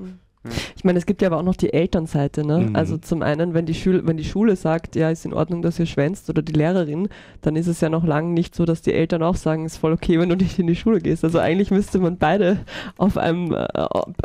Ich 0.75 0.85
meine, 0.85 0.97
es 0.97 1.05
gibt 1.05 1.21
ja 1.21 1.27
aber 1.27 1.37
auch 1.37 1.43
noch 1.43 1.55
die 1.55 1.73
Elternseite. 1.73 2.45
Ne? 2.45 2.59
Mhm. 2.59 2.75
Also 2.75 2.97
zum 2.97 3.21
einen, 3.21 3.53
wenn 3.53 3.65
die, 3.65 3.73
Schule, 3.73 4.07
wenn 4.07 4.15
die 4.15 4.23
Schule 4.23 4.55
sagt, 4.55 4.95
ja, 4.95 5.09
ist 5.09 5.25
in 5.25 5.33
Ordnung, 5.33 5.61
dass 5.61 5.79
ihr 5.79 5.85
schwänzt 5.85 6.29
oder 6.29 6.41
die 6.41 6.53
Lehrerin, 6.53 7.09
dann 7.41 7.57
ist 7.57 7.67
es 7.67 7.81
ja 7.81 7.89
noch 7.89 8.05
lange 8.05 8.31
nicht 8.31 8.55
so, 8.55 8.65
dass 8.65 8.81
die 8.81 8.93
Eltern 8.93 9.21
auch 9.21 9.35
sagen, 9.35 9.65
ist 9.65 9.77
voll 9.77 9.91
okay, 9.91 10.17
wenn 10.17 10.29
du 10.29 10.37
nicht 10.37 10.57
in 10.57 10.67
die 10.67 10.77
Schule 10.77 11.01
gehst. 11.01 11.25
Also 11.25 11.39
eigentlich 11.39 11.71
müsste 11.71 11.99
man 11.99 12.17
beide 12.17 12.59
auf 12.97 13.17
einem 13.17 13.53
äh, 13.53 13.65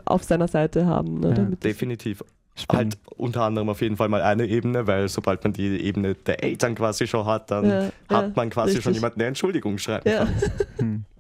auf 0.04 0.22
seiner 0.22 0.46
Seite 0.46 0.86
haben. 0.86 1.18
Ne? 1.18 1.34
Ja, 1.36 1.56
Definitiv. 1.56 2.22
Spannend. 2.56 2.96
Halt 2.96 3.18
unter 3.18 3.42
anderem 3.42 3.68
auf 3.68 3.80
jeden 3.80 3.96
Fall 3.96 4.08
mal 4.08 4.22
eine 4.22 4.46
Ebene, 4.46 4.86
weil 4.86 5.08
sobald 5.08 5.42
man 5.42 5.52
die 5.52 5.80
Ebene 5.84 6.14
der 6.14 6.44
Eltern 6.44 6.74
quasi 6.74 7.06
schon 7.06 7.26
hat, 7.26 7.50
dann 7.50 7.68
Ja, 7.68 7.82
ja, 7.84 7.90
hat 8.10 8.36
man 8.36 8.50
quasi 8.50 8.72
schon 8.72 8.92
richtig. 8.92 8.96
jemanden, 8.96 9.18
der 9.18 9.28
Entschuldigung 9.28 9.78
schreiben 9.78 10.08
ja. 10.08 10.26
kann. 10.78 11.04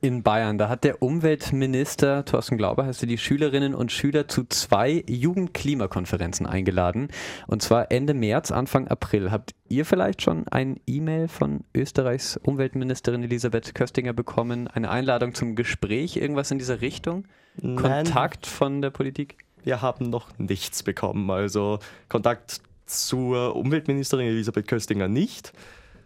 In 0.00 0.22
Bayern, 0.22 0.58
da 0.58 0.68
hat 0.68 0.84
der 0.84 1.02
Umweltminister 1.02 2.24
Thorsten 2.24 2.56
Glauber 2.56 2.86
hast 2.86 3.02
du 3.02 3.06
die 3.06 3.18
Schülerinnen 3.18 3.74
und 3.74 3.90
Schüler 3.90 4.28
zu 4.28 4.44
zwei 4.44 5.02
Jugendklimakonferenzen 5.08 6.46
eingeladen. 6.46 7.08
Und 7.48 7.62
zwar 7.62 7.90
Ende 7.90 8.14
März, 8.14 8.52
Anfang 8.52 8.86
April. 8.86 9.32
Habt 9.32 9.56
ihr 9.68 9.84
vielleicht 9.84 10.22
schon 10.22 10.46
ein 10.46 10.78
E-Mail 10.86 11.26
von 11.26 11.64
Österreichs 11.74 12.36
Umweltministerin 12.36 13.24
Elisabeth 13.24 13.74
Köstinger 13.74 14.12
bekommen? 14.12 14.68
Eine 14.68 14.88
Einladung 14.88 15.34
zum 15.34 15.56
Gespräch? 15.56 16.16
Irgendwas 16.16 16.52
in 16.52 16.58
dieser 16.58 16.80
Richtung? 16.80 17.24
Nein. 17.60 17.74
Kontakt 17.76 18.46
von 18.46 18.80
der 18.80 18.90
Politik? 18.90 19.36
Wir 19.68 19.82
haben 19.82 20.08
noch 20.08 20.28
nichts 20.38 20.82
bekommen. 20.82 21.30
Also 21.30 21.78
Kontakt 22.08 22.62
zur 22.86 23.54
Umweltministerin 23.54 24.28
Elisabeth 24.28 24.66
Köstinger 24.66 25.08
nicht, 25.08 25.52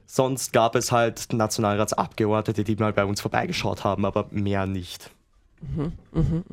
Sonst 0.04 0.52
gab 0.52 0.74
es 0.74 0.90
halt 0.90 1.32
Nationalratsabgeordnete, 1.32 2.64
die 2.64 2.74
mal 2.76 2.92
bei 2.92 3.04
uns 3.04 3.20
vorbeigeschaut 3.20 3.84
haben, 3.84 4.04
aber 4.04 4.26
mehr 4.30 4.66
nicht. 4.66 5.10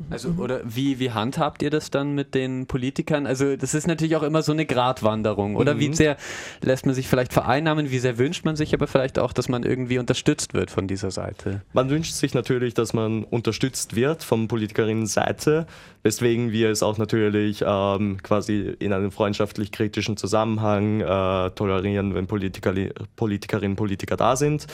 Also, 0.08 0.30
oder 0.38 0.60
wie, 0.64 0.98
wie 0.98 1.10
handhabt 1.10 1.62
ihr 1.62 1.70
das 1.70 1.90
dann 1.90 2.14
mit 2.14 2.34
den 2.34 2.66
Politikern? 2.66 3.26
Also, 3.26 3.56
das 3.56 3.74
ist 3.74 3.86
natürlich 3.86 4.16
auch 4.16 4.22
immer 4.22 4.42
so 4.42 4.52
eine 4.52 4.64
Gratwanderung, 4.66 5.56
oder? 5.56 5.74
Mhm. 5.74 5.80
Wie 5.80 5.94
sehr 5.94 6.16
lässt 6.62 6.86
man 6.86 6.94
sich 6.94 7.08
vielleicht 7.08 7.32
vereinnahmen? 7.32 7.90
Wie 7.90 7.98
sehr 7.98 8.18
wünscht 8.18 8.44
man 8.44 8.56
sich 8.56 8.72
aber 8.72 8.86
vielleicht 8.86 9.18
auch, 9.18 9.32
dass 9.32 9.48
man 9.48 9.62
irgendwie 9.64 9.98
unterstützt 9.98 10.54
wird 10.54 10.70
von 10.70 10.86
dieser 10.86 11.10
Seite? 11.10 11.62
Man 11.72 11.90
wünscht 11.90 12.14
sich 12.14 12.34
natürlich, 12.34 12.74
dass 12.74 12.92
man 12.92 13.24
unterstützt 13.24 13.96
wird 13.96 14.22
von 14.24 14.48
Politikerinnenseite, 14.48 15.66
weswegen 16.02 16.52
wir 16.52 16.70
es 16.70 16.82
auch 16.82 16.96
natürlich 16.96 17.62
ähm, 17.66 18.18
quasi 18.22 18.74
in 18.78 18.92
einem 18.92 19.10
freundschaftlich 19.10 19.72
kritischen 19.72 20.16
Zusammenhang 20.16 21.00
äh, 21.00 21.50
tolerieren, 21.50 22.14
wenn 22.14 22.26
Politiker, 22.26 22.72
Politikerinnen 23.16 23.72
und 23.72 23.76
Politiker 23.76 24.16
da 24.16 24.36
sind. 24.36 24.66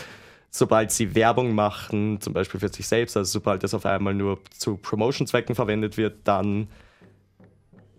Sobald 0.51 0.91
sie 0.91 1.15
Werbung 1.15 1.55
machen, 1.55 2.21
zum 2.21 2.33
Beispiel 2.33 2.61
für 2.61 2.69
sich 2.69 2.87
selbst, 2.87 3.17
also 3.17 3.31
sobald 3.31 3.63
es 3.65 3.75
auf 3.75 3.85
einmal 3.85 4.15
nur 4.15 4.39
zu 4.57 4.77
Promotion-Zwecken 4.77 5.55
verwendet 5.55 5.97
wird, 5.97 6.21
dann 6.25 6.69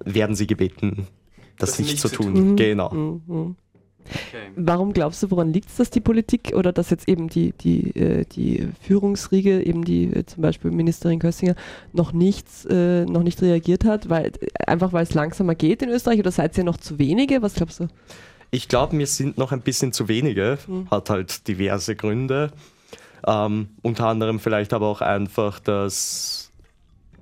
werden 0.03 0.35
sie 0.35 0.47
gebeten, 0.47 1.07
das, 1.57 1.77
nicht, 1.79 1.99
zu 1.99 2.09
tun. 2.09 2.51
Mhm. 2.51 2.55
Genau. 2.55 2.91
Mhm. 2.91 3.55
Warum 4.55 4.93
glaubst 4.93 5.21
du, 5.21 5.31
woran 5.31 5.51
liegt 5.51 5.69
es, 5.69 5.75
dass 5.75 5.89
die 5.89 5.99
Politik 5.99 6.53
oder 6.55 6.71
dass 6.71 6.89
jetzt 6.89 7.07
eben 7.07 7.27
die, 7.27 7.51
die, 7.51 7.95
äh, 7.95 8.25
die 8.25 8.67
Führungsriege, 8.81 9.61
eben 9.63 9.83
die 9.83 10.05
äh, 10.05 10.25
zum 10.25 10.41
Beispiel 10.41 10.71
Ministerin 10.71 11.19
Köstinger, 11.19 11.55
noch 11.93 12.13
nichts, 12.13 12.65
äh, 12.65 13.05
noch 13.05 13.23
nicht 13.23 13.41
reagiert 13.41 13.85
hat? 13.85 14.09
Weil, 14.09 14.31
einfach 14.65 14.93
weil 14.93 15.03
es 15.03 15.13
langsamer 15.13 15.55
geht 15.55 15.81
in 15.81 15.89
Österreich 15.89 16.19
oder 16.19 16.31
seid 16.31 16.57
ihr 16.57 16.63
noch 16.63 16.77
zu 16.77 16.99
wenige? 16.99 17.41
Was 17.41 17.55
glaubst 17.55 17.81
du? 17.81 17.87
Ich 18.51 18.67
glaube, 18.67 18.97
wir 18.97 19.07
sind 19.07 19.37
noch 19.37 19.51
ein 19.51 19.61
bisschen 19.61 19.91
zu 19.93 20.07
wenige, 20.07 20.57
Mhm. 20.67 20.89
hat 20.89 21.09
halt 21.09 21.47
diverse 21.47 21.95
Gründe. 21.95 22.51
Ähm, 23.25 23.69
unter 23.81 24.07
anderem 24.07 24.39
vielleicht 24.39 24.73
aber 24.73 24.87
auch 24.87 25.01
einfach, 25.01 25.59
dass 25.59 26.51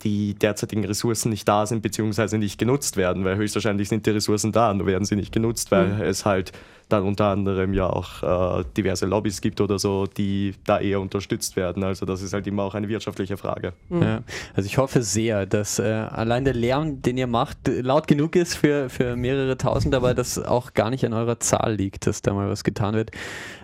die 0.03 0.36
derzeitigen 0.36 0.86
Ressourcen 0.86 1.29
nicht 1.29 1.48
da 1.48 1.65
sind 1.65 1.82
beziehungsweise 1.82 2.38
nicht 2.38 2.60
genutzt 2.60 2.96
werden, 2.96 3.25
weil 3.25 3.38
höchstwahrscheinlich 3.38 3.89
sind 3.89 4.05
die 4.05 4.12
Ressourcen 4.12 4.51
da, 4.51 4.72
nur 4.74 4.86
werden 4.86 5.05
sie 5.05 5.15
nicht 5.15 5.32
genutzt, 5.32 5.72
weil 5.72 5.96
Mhm. 5.96 6.01
es 6.01 6.25
halt 6.25 6.51
dann 6.89 7.04
unter 7.04 7.25
anderem 7.25 7.74
ja 7.74 7.88
auch 7.88 8.60
äh, 8.60 8.63
diverse 8.77 9.06
Lobbys 9.06 9.42
gibt 9.42 9.60
oder 9.60 9.80
so, 9.80 10.06
die 10.06 10.54
da 10.65 10.80
eher 10.80 11.01
unterstützt 11.01 11.56
werden. 11.56 11.84
Also 11.84 12.06
das 12.06 12.22
ist 12.22 12.34
halt 12.34 12.46
immer 12.46 12.63
auch 12.63 12.75
eine 12.75 12.88
wirtschaftliche 12.88 13.38
Frage. 13.38 13.74
Ja. 13.89 14.22
Also 14.54 14.68
ich 14.68 14.77
hoffe 14.77 15.01
sehr, 15.01 15.46
dass 15.46 15.80
äh, 15.80 15.84
allein 15.84 16.46
der 16.46 16.54
Lärm, 16.54 17.01
den 17.01 17.18
ihr 17.18 17.27
macht, 17.27 17.58
laut 17.68 18.08
genug 18.08 18.36
ist 18.36 18.56
für, 18.56 18.89
für 18.89 19.15
mehrere 19.15 19.58
tausend, 19.58 19.96
aber 19.96 20.13
das 20.13 20.38
auch 20.38 20.74
gar 20.74 20.92
nicht 20.92 21.06
an 21.06 21.13
eurer 21.13 21.39
Zahl 21.39 21.75
liegt, 21.75 22.06
dass 22.06 22.22
da 22.22 22.34
mal 22.34 22.50
was 22.50 22.63
getan 22.63 22.94
wird. 22.94 23.12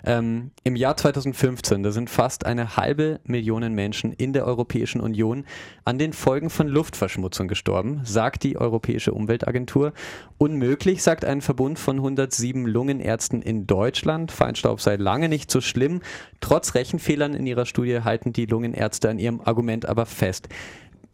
Ähm, 0.04 0.52
Im 0.64 0.76
Jahr 0.76 0.98
2015, 0.98 1.84
da 1.84 1.92
sind 1.92 2.10
fast 2.10 2.46
eine 2.46 2.76
halbe 2.76 3.20
Million 3.24 3.62
Menschen 3.76 4.14
in 4.14 4.34
der 4.34 4.48
Europäischen 4.48 5.00
Union 5.00 5.46
an 5.86 6.00
den 6.00 6.14
Folgen 6.14 6.50
von 6.50 6.68
Luftverschmutzung 6.68 7.48
gestorben, 7.48 8.02
sagt 8.04 8.44
die 8.44 8.58
Europäische 8.58 9.14
Umweltagentur. 9.14 9.94
Unmöglich, 10.40 11.04
sagt 11.04 11.24
ein 11.24 11.42
Verbund 11.42 11.78
von 11.78 11.98
107 11.98 12.66
Lungenärzten 12.66 13.11
in 13.42 13.68
Deutschland. 13.68 14.32
Feinstaub 14.32 14.82
sei 14.82 14.96
lange 14.96 15.30
nicht 15.30 15.52
so 15.52 15.62
schlimm. 15.62 16.02
Trotz 16.40 16.76
Rechenfehlern 16.76 17.34
in 17.34 17.46
ihrer 17.46 17.66
Studie 17.66 18.02
halten 18.02 18.34
die 18.34 18.46
Lungenärzte 18.46 19.10
an 19.10 19.20
ihrem 19.20 19.42
Argument 19.42 19.86
aber 19.86 20.06
fest. 20.06 20.50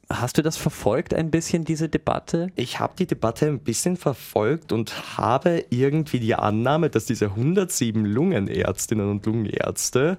Hast 0.10 0.38
du 0.38 0.42
das 0.42 0.56
verfolgt 0.56 1.14
ein 1.14 1.32
bisschen, 1.32 1.66
diese 1.66 1.90
Debatte? 1.90 2.48
Ich 2.56 2.80
habe 2.80 2.94
die 2.98 3.08
Debatte 3.08 3.48
ein 3.48 3.60
bisschen 3.60 3.98
verfolgt 3.98 4.72
und 4.72 5.18
habe 5.18 5.66
irgendwie 5.70 6.22
die 6.22 6.34
Annahme, 6.34 6.90
dass 6.90 7.06
diese 7.06 7.26
107 7.26 8.06
Lungenärztinnen 8.06 9.10
und 9.10 9.26
Lungenärzte 9.26 10.18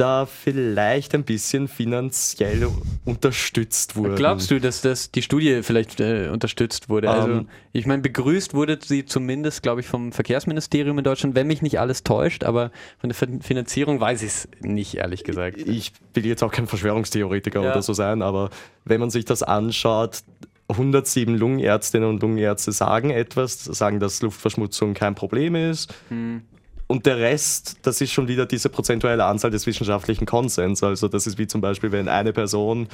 da 0.00 0.26
vielleicht 0.26 1.14
ein 1.14 1.24
bisschen 1.24 1.68
finanziell 1.68 2.66
unterstützt 3.04 3.96
wurden. 3.96 4.16
Glaubst 4.16 4.50
du, 4.50 4.58
dass 4.60 4.80
das 4.80 5.10
die 5.10 5.22
Studie 5.22 5.62
vielleicht 5.62 6.00
äh, 6.00 6.28
unterstützt 6.32 6.88
wurde? 6.88 7.10
Also, 7.10 7.28
Ähm. 7.30 7.48
ich 7.72 7.86
meine, 7.86 8.00
begrüßt 8.02 8.54
wurde 8.54 8.78
sie 8.82 9.04
zumindest, 9.04 9.62
glaube 9.62 9.80
ich, 9.82 9.86
vom 9.86 10.12
Verkehrsministerium 10.12 10.96
in 10.98 11.04
Deutschland, 11.04 11.34
wenn 11.34 11.46
mich 11.46 11.60
nicht 11.62 11.78
alles 11.78 12.02
täuscht, 12.02 12.44
aber 12.44 12.70
von 12.98 13.10
der 13.10 13.14
Fin- 13.14 13.42
Finanzierung 13.42 14.00
weiß 14.00 14.22
ich 14.22 14.28
es 14.28 14.48
nicht, 14.60 14.94
ehrlich 14.96 15.24
gesagt. 15.24 15.58
Ich 15.58 15.92
will 16.14 16.24
jetzt 16.26 16.42
auch 16.42 16.52
kein 16.52 16.66
Verschwörungstheoretiker 16.66 17.62
Ja. 17.62 17.72
oder 17.72 17.82
so 17.82 17.92
sein, 17.92 18.22
aber 18.22 18.50
wenn 18.84 19.00
man 19.00 19.10
sich 19.10 19.24
das 19.26 19.42
anschaut, 19.42 20.22
107 20.68 21.36
Lungenärztinnen 21.36 22.08
und 22.08 22.22
Lungenärzte 22.22 22.70
sagen 22.72 23.10
etwas, 23.10 23.64
sagen, 23.64 23.98
dass 24.00 24.22
Luftverschmutzung 24.22 24.94
kein 24.94 25.14
Problem 25.16 25.54
ist. 25.56 25.92
Hm. 26.08 26.42
Und 26.90 27.06
der 27.06 27.18
Rest, 27.18 27.76
das 27.82 28.00
ist 28.00 28.10
schon 28.10 28.26
wieder 28.26 28.46
diese 28.46 28.68
prozentuelle 28.68 29.24
Anzahl 29.24 29.52
des 29.52 29.64
wissenschaftlichen 29.64 30.26
Konsens. 30.26 30.82
Also 30.82 31.06
das 31.06 31.28
ist 31.28 31.38
wie 31.38 31.46
zum 31.46 31.60
Beispiel, 31.60 31.92
wenn 31.92 32.08
eine 32.08 32.32
Person 32.32 32.88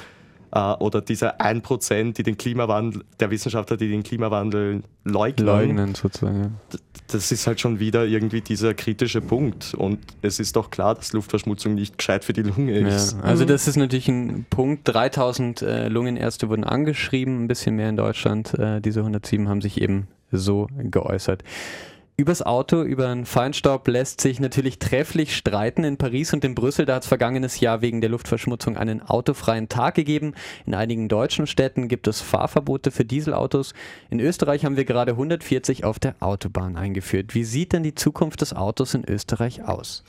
äh, 0.51 0.59
oder 0.73 1.01
diese 1.01 1.39
1%, 1.39 2.13
die 2.13 2.21
den 2.21 2.37
Klimawandel, 2.37 3.03
der 3.19 3.31
Wissenschaftler, 3.31 3.75
die 3.75 3.89
den 3.89 4.03
Klimawandel 4.03 4.83
leugnen, 5.03 5.47
Leugnen 5.47 5.95
sozusagen. 5.95 6.39
ja. 6.71 6.79
das 7.07 7.31
ist 7.31 7.47
halt 7.47 7.59
schon 7.59 7.79
wieder 7.79 8.05
irgendwie 8.05 8.41
dieser 8.41 8.75
kritische 8.75 9.19
Punkt. 9.19 9.73
Und 9.73 9.97
es 10.21 10.39
ist 10.39 10.55
doch 10.55 10.69
klar, 10.69 10.93
dass 10.93 11.13
Luftverschmutzung 11.13 11.73
nicht 11.73 11.97
gescheit 11.97 12.23
für 12.23 12.33
die 12.33 12.43
Lunge 12.43 12.77
ist. 12.77 13.13
Ja, 13.13 13.21
also 13.21 13.45
das 13.45 13.67
ist 13.67 13.77
natürlich 13.77 14.09
ein 14.09 14.45
Punkt. 14.47 14.81
3000 14.83 15.63
äh, 15.63 15.87
Lungenärzte 15.87 16.49
wurden 16.49 16.65
angeschrieben, 16.65 17.45
ein 17.45 17.47
bisschen 17.47 17.75
mehr 17.75 17.89
in 17.89 17.97
Deutschland. 17.97 18.53
Äh, 18.59 18.79
diese 18.79 18.99
107 18.99 19.49
haben 19.49 19.61
sich 19.61 19.81
eben 19.81 20.07
so 20.31 20.67
geäußert. 20.77 21.43
Übers 22.19 22.41
Auto, 22.41 22.81
über 22.81 23.09
den 23.09 23.27
Feinstaub 23.27 23.87
lässt 23.87 24.21
sich 24.21 24.39
natürlich 24.39 24.79
trefflich 24.79 25.37
streiten. 25.37 25.83
In 25.83 25.97
Paris 25.97 26.33
und 26.33 26.43
in 26.43 26.55
Brüssel, 26.55 26.87
da 26.87 26.95
hat 26.95 27.03
es 27.03 27.07
vergangenes 27.07 27.59
Jahr 27.59 27.81
wegen 27.83 28.01
der 28.01 28.09
Luftverschmutzung 28.09 28.75
einen 28.75 29.03
autofreien 29.03 29.69
Tag 29.69 29.93
gegeben. 29.93 30.33
In 30.65 30.73
einigen 30.73 31.09
deutschen 31.09 31.45
Städten 31.45 31.87
gibt 31.87 32.07
es 32.07 32.19
Fahrverbote 32.21 32.89
für 32.89 33.05
Dieselautos. 33.05 33.75
In 34.09 34.19
Österreich 34.19 34.65
haben 34.65 34.77
wir 34.77 34.85
gerade 34.85 35.11
140 35.11 35.83
auf 35.85 35.99
der 35.99 36.15
Autobahn 36.19 36.75
eingeführt. 36.75 37.35
Wie 37.35 37.43
sieht 37.43 37.71
denn 37.73 37.83
die 37.83 37.93
Zukunft 37.93 38.41
des 38.41 38.51
Autos 38.55 38.95
in 38.95 39.07
Österreich 39.07 39.63
aus? 39.65 40.03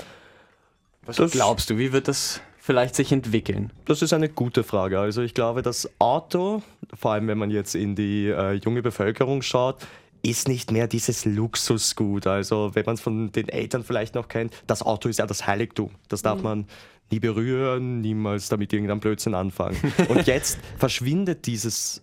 Was 1.05 1.17
Das- 1.17 1.33
glaubst 1.33 1.69
du, 1.69 1.77
wie 1.77 1.93
wird 1.93 2.09
das 2.09 2.41
vielleicht 2.59 2.95
sich 2.95 3.13
entwickeln? 3.13 3.71
Das 3.85 4.01
ist 4.01 4.15
eine 4.15 4.31
gute 4.31 4.65
Frage. 4.65 4.99
Also 4.99 5.21
ich 5.21 5.35
glaube, 5.35 5.61
das 5.61 5.91
Auto, 5.99 6.63
vor 6.99 7.13
allem 7.13 7.29
wenn 7.29 7.37
man 7.37 7.51
jetzt 7.51 7.75
in 7.75 7.95
die 7.95 8.29
äh, 8.29 8.53
junge 8.55 8.81
Bevölkerung 8.81 9.43
schaut, 9.43 9.77
ist 10.23 10.49
nicht 10.49 10.73
mehr 10.73 10.87
dieses 10.87 11.25
Luxusgut. 11.25 12.27
Also 12.27 12.71
wenn 12.75 12.85
man 12.85 12.95
es 12.95 13.01
von 13.01 13.33
den 13.33 13.49
Eltern 13.49 13.85
vielleicht 13.85 14.15
noch 14.15 14.29
kennt, 14.29 14.55
das 14.67 14.83
Auto 14.83 15.09
ist 15.09 15.19
ja 15.19 15.27
das 15.27 15.47
Heiligtum. 15.47 15.91
Das 16.09 16.23
darf 16.23 16.43
man 16.43 16.67
nie 17.11 17.21
berühren, 17.21 18.01
niemals 18.01 18.49
damit 18.49 18.73
irgendein 18.73 19.01
Blödsinn 19.01 19.35
anfangen. 19.35 19.77
Und 20.09 20.27
jetzt 20.27 20.59
verschwindet 20.79 21.47
dieses 21.47 22.03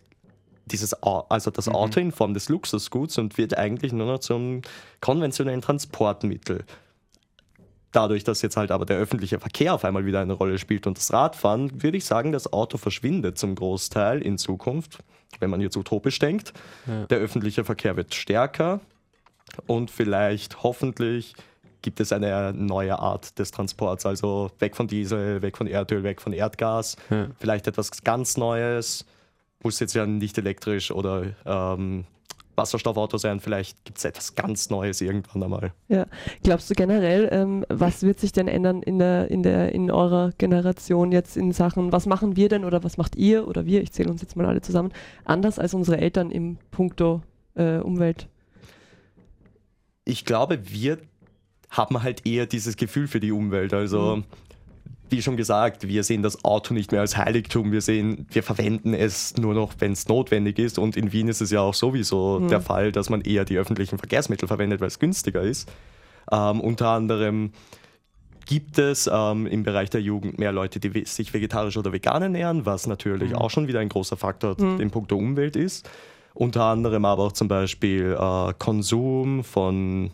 dieses, 0.66 0.96
also 1.04 1.52
das 1.52 1.68
Auto 1.68 2.00
in 2.00 2.12
Form 2.12 2.34
des 2.34 2.50
Luxusguts 2.50 3.18
und 3.18 3.38
wird 3.38 3.58
eigentlich 3.58 3.94
nur 3.94 4.08
noch 4.08 4.20
zum 4.20 4.62
konventionellen 5.00 5.62
Transportmittel. 5.62 6.66
Dadurch, 7.96 8.26
dass 8.26 8.42
jetzt 8.42 8.58
halt 8.58 8.72
aber 8.72 8.86
der 8.86 8.98
öffentliche 8.98 9.40
Verkehr 9.40 9.74
auf 9.74 9.86
einmal 9.86 10.06
wieder 10.06 10.20
eine 10.20 10.34
Rolle 10.34 10.58
spielt 10.58 10.86
und 10.86 10.98
das 10.98 11.14
Radfahren, 11.14 11.82
würde 11.82 11.98
ich 11.98 12.04
sagen, 12.04 12.34
das 12.34 12.52
Auto 12.52 12.78
verschwindet 12.78 13.38
zum 13.38 13.56
Großteil 13.56 14.22
in 14.22 14.38
Zukunft, 14.38 14.98
wenn 15.40 15.50
man 15.50 15.62
jetzt 15.62 15.78
utopisch 15.78 16.20
denkt. 16.20 16.52
Ja. 16.88 17.06
Der 17.06 17.20
öffentliche 17.20 17.64
Verkehr 17.64 17.96
wird 17.96 18.14
stärker 18.14 18.82
und 19.66 19.92
vielleicht 19.92 20.62
hoffentlich 20.64 21.36
gibt 21.82 22.02
es 22.02 22.12
eine 22.12 22.52
neue 22.52 23.00
Art 23.00 23.40
des 23.40 23.52
Transports, 23.52 24.06
also 24.06 24.52
weg 24.60 24.76
von 24.76 24.88
Diesel, 24.88 25.42
weg 25.42 25.56
von 25.56 25.68
Erdöl, 25.68 26.04
weg 26.04 26.20
von 26.20 26.34
Erdgas, 26.34 26.98
Ja. 27.10 27.28
vielleicht 27.40 27.68
etwas 27.68 28.04
ganz 28.04 28.36
Neues, 28.38 29.06
muss 29.64 29.80
jetzt 29.80 29.94
ja 29.96 30.06
nicht 30.06 30.38
elektrisch 30.38 30.92
oder 30.92 31.28
ähm, 31.46 32.06
Wasserstoffauto 32.56 33.18
sein, 33.18 33.40
vielleicht 33.40 33.84
gibt 33.86 33.98
es 33.98 34.06
etwas 34.06 34.36
ganz 34.36 34.70
Neues 34.70 35.02
irgendwann 35.02 35.44
einmal. 35.44 35.74
Ja. 35.88 36.06
Glaubst 36.44 36.70
du 36.70 36.74
generell, 36.74 37.30
ähm, 37.32 37.66
was 37.70 38.04
wird 38.04 38.20
sich 38.20 38.32
denn 38.32 38.48
ändern 38.48 38.82
in 38.82 39.00
der, 39.00 39.30
in 39.30 39.44
der, 39.44 39.74
in 39.74 39.92
eurer 39.92 40.32
Generation 40.38 41.12
jetzt 41.12 41.38
in 41.38 41.52
Sachen, 41.52 41.92
was 41.92 42.06
machen 42.06 42.36
wir 42.36 42.50
denn 42.50 42.66
oder 42.66 42.84
was 42.84 42.98
macht 42.98 43.16
ihr 43.16 43.48
oder 43.48 43.66
wir, 43.66 43.82
ich 43.82 43.92
zähle 43.92 44.10
uns 44.10 44.22
jetzt 44.22 44.36
mal 44.36 44.46
alle 44.46 44.62
zusammen, 44.62 44.92
anders 45.24 45.60
als 45.60 45.74
unsere 45.74 45.98
Eltern 45.98 46.32
im 46.32 46.58
Punkto 46.72 47.22
äh, 47.56 47.78
Umwelt? 47.78 48.28
ich 50.06 50.24
glaube, 50.24 50.60
wir 50.70 51.00
haben 51.70 52.04
halt 52.04 52.26
eher 52.26 52.46
dieses 52.46 52.78
Gefühl 52.78 53.08
für 53.08 53.20
die 53.20 53.32
Umwelt. 53.32 53.74
Also, 53.74 54.24
wie 55.10 55.22
schon 55.22 55.38
gesagt, 55.38 55.88
wir 55.88 56.04
sehen 56.04 56.24
das 56.24 56.44
Auto 56.44 56.74
nicht 56.74 56.92
mehr 56.92 57.02
als 57.02 57.16
Heiligtum. 57.18 57.72
Wir 57.72 57.82
sehen, 57.82 58.26
wir 58.32 58.42
verwenden 58.44 58.94
es 58.94 59.38
nur 59.38 59.54
noch, 59.54 59.74
wenn 59.80 59.92
es 59.92 60.08
notwendig 60.08 60.58
ist. 60.60 60.80
Und 60.80 60.98
in 60.98 61.12
Wien 61.14 61.28
ist 61.28 61.42
es 61.42 61.52
ja 61.52 61.62
auch 61.62 61.74
sowieso 61.76 62.40
Mhm. 62.40 62.48
der 62.50 62.62
Fall, 62.62 62.92
dass 62.92 63.10
man 63.10 63.22
eher 63.22 63.46
die 63.46 63.58
öffentlichen 63.58 63.98
Verkehrsmittel 63.98 64.48
verwendet, 64.48 64.82
weil 64.82 64.88
es 64.88 65.00
günstiger 65.00 65.42
ist. 65.42 65.72
Ähm, 66.32 66.60
unter 66.60 66.90
anderem 66.90 67.52
gibt 68.48 68.78
es 68.78 69.10
ähm, 69.12 69.48
im 69.48 69.64
Bereich 69.64 69.90
der 69.90 70.02
Jugend 70.02 70.38
mehr 70.40 70.52
Leute, 70.52 70.80
die 70.80 71.06
sich 71.06 71.34
vegetarisch 71.34 71.78
oder 71.78 71.92
vegan 71.94 72.22
ernähren, 72.22 72.66
was 72.66 72.86
natürlich 72.88 73.34
auch 73.36 73.50
schon 73.50 73.68
wieder 73.68 73.80
ein 73.80 73.90
großer 73.90 74.18
Faktor 74.18 74.56
Mhm. 74.60 74.80
in 74.82 74.92
puncto 74.92 75.16
Umwelt 75.16 75.56
ist. 75.56 75.90
Unter 76.34 76.64
anderem 76.66 77.06
aber 77.06 77.24
auch 77.24 77.32
zum 77.32 77.48
Beispiel 77.48 78.16
äh, 78.20 78.54
Konsum 78.60 79.44
von 79.44 80.12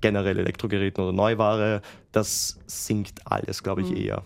generell 0.00 0.38
Elektrogeräten 0.38 1.02
oder 1.04 1.12
Neuware, 1.12 1.82
das 2.12 2.58
sinkt 2.66 3.20
alles, 3.24 3.62
glaube 3.62 3.82
ich, 3.82 3.90
Mhm. 3.90 3.96
eher. 3.96 4.22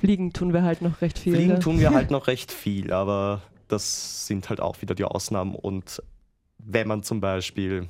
Fliegen 0.00 0.32
tun 0.32 0.52
wir 0.52 0.62
halt 0.62 0.80
noch 0.82 1.00
recht 1.02 1.18
viel. 1.18 1.34
Fliegen 1.34 1.52
ne? 1.54 1.58
tun 1.58 1.78
wir 1.80 1.90
halt 1.90 2.10
noch 2.10 2.26
recht 2.26 2.52
viel, 2.52 2.92
aber 2.92 3.42
das 3.68 4.26
sind 4.26 4.48
halt 4.48 4.60
auch 4.60 4.80
wieder 4.80 4.94
die 4.94 5.04
Ausnahmen. 5.04 5.54
Und 5.54 6.02
wenn 6.58 6.88
man 6.88 7.02
zum 7.02 7.20
Beispiel 7.20 7.88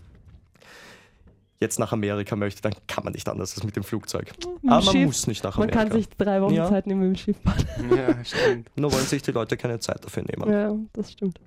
jetzt 1.60 1.78
nach 1.80 1.92
Amerika 1.92 2.36
möchte, 2.36 2.62
dann 2.62 2.72
kann 2.86 3.04
man 3.04 3.12
nicht 3.12 3.28
anders 3.28 3.54
als 3.56 3.64
mit 3.64 3.74
dem 3.76 3.82
Flugzeug. 3.82 4.26
Mit 4.36 4.46
aber 4.72 4.84
man 4.84 4.94
Schiff. 4.94 5.06
muss 5.06 5.26
nicht 5.26 5.42
nach 5.44 5.56
Man 5.58 5.68
Amerika. 5.68 5.84
kann 5.88 5.92
sich 5.98 6.08
drei 6.16 6.40
Wochen 6.40 6.54
Ja. 6.54 6.68
Zeit 6.68 6.86
nehmen 6.86 7.00
mit 7.00 7.08
dem 7.10 7.16
Schiff 7.16 7.36
fahren. 7.42 7.64
Ja, 7.96 8.24
stimmt. 8.24 8.70
Nur 8.76 8.92
wollen 8.92 9.04
sich 9.06 9.22
die 9.22 9.32
Leute 9.32 9.56
keine 9.56 9.78
Zeit 9.80 10.04
dafür 10.04 10.22
nehmen. 10.24 10.50
Ja, 10.52 10.74
das 10.92 11.12
stimmt. 11.12 11.40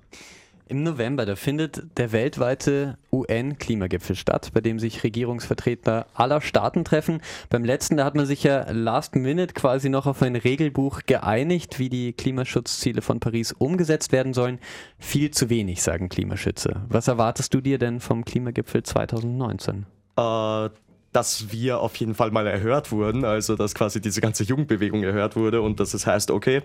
Im 0.71 0.83
November, 0.83 1.25
da 1.25 1.35
findet 1.35 1.83
der 1.97 2.13
weltweite 2.13 2.97
UN-Klimagipfel 3.11 4.15
statt, 4.15 4.51
bei 4.53 4.61
dem 4.61 4.79
sich 4.79 5.03
Regierungsvertreter 5.03 6.07
aller 6.13 6.39
Staaten 6.39 6.85
treffen. 6.85 7.21
Beim 7.49 7.65
letzten, 7.65 7.97
da 7.97 8.05
hat 8.05 8.15
man 8.15 8.25
sich 8.25 8.43
ja 8.43 8.71
last 8.71 9.13
minute 9.15 9.53
quasi 9.53 9.89
noch 9.89 10.05
auf 10.05 10.21
ein 10.21 10.37
Regelbuch 10.37 11.01
geeinigt, 11.05 11.77
wie 11.77 11.89
die 11.89 12.13
Klimaschutzziele 12.13 13.01
von 13.01 13.19
Paris 13.19 13.51
umgesetzt 13.51 14.13
werden 14.13 14.33
sollen. 14.33 14.59
Viel 14.97 15.31
zu 15.31 15.49
wenig, 15.49 15.83
sagen 15.83 16.07
Klimaschützer. 16.07 16.85
Was 16.87 17.09
erwartest 17.09 17.53
du 17.53 17.59
dir 17.59 17.77
denn 17.77 17.99
vom 17.99 18.23
Klimagipfel 18.23 18.83
2019? 18.83 19.85
äh, 20.15 20.69
dass 21.11 21.51
wir 21.51 21.81
auf 21.81 21.95
jeden 21.97 22.15
Fall 22.15 22.31
mal 22.31 22.47
erhört 22.47 22.91
wurden, 22.91 23.25
also 23.25 23.55
dass 23.55 23.75
quasi 23.75 23.99
diese 23.99 24.21
ganze 24.21 24.45
Jugendbewegung 24.45 25.03
erhört 25.03 25.35
wurde 25.35 25.61
und 25.61 25.81
dass 25.81 25.93
es 25.93 26.07
heißt, 26.07 26.31
okay, 26.31 26.61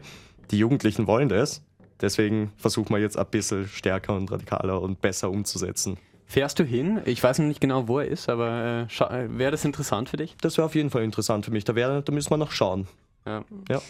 die 0.53 0.59
Jugendlichen 0.59 1.09
wollen 1.09 1.29
das, 1.29 1.63
deswegen 2.01 2.53
versuchen 2.57 2.91
wir 2.95 3.01
jetzt 3.01 3.19
ein 3.19 3.27
bisschen 3.31 3.67
stärker 3.69 4.15
und 4.17 4.31
radikaler 4.31 4.81
und 4.81 5.01
besser 5.01 5.31
umzusetzen. 5.31 5.97
Fährst 6.29 6.59
du 6.59 6.65
hin? 6.65 7.01
Ich 7.05 7.23
weiß 7.23 7.39
noch 7.39 7.47
nicht 7.47 7.61
genau, 7.61 7.87
wo 7.87 8.01
er 8.01 8.07
ist, 8.09 8.29
aber 8.29 8.89
äh, 8.89 9.39
wäre 9.39 9.53
das 9.53 9.65
interessant 9.65 10.09
für 10.09 10.17
dich? 10.17 10.37
Das 10.41 10.57
wäre 10.57 10.65
auf 10.67 10.75
jeden 10.75 10.91
Fall 10.91 11.05
interessant 11.05 11.45
für 11.45 11.53
mich, 11.53 11.65
da, 11.65 11.75
wär, 11.75 12.03
da 12.03 12.13
müssen 12.13 12.31
wir 12.31 12.37
noch 12.37 12.51
schauen. 12.51 12.89
Ja. 13.25 13.45
Ja. 13.69 13.81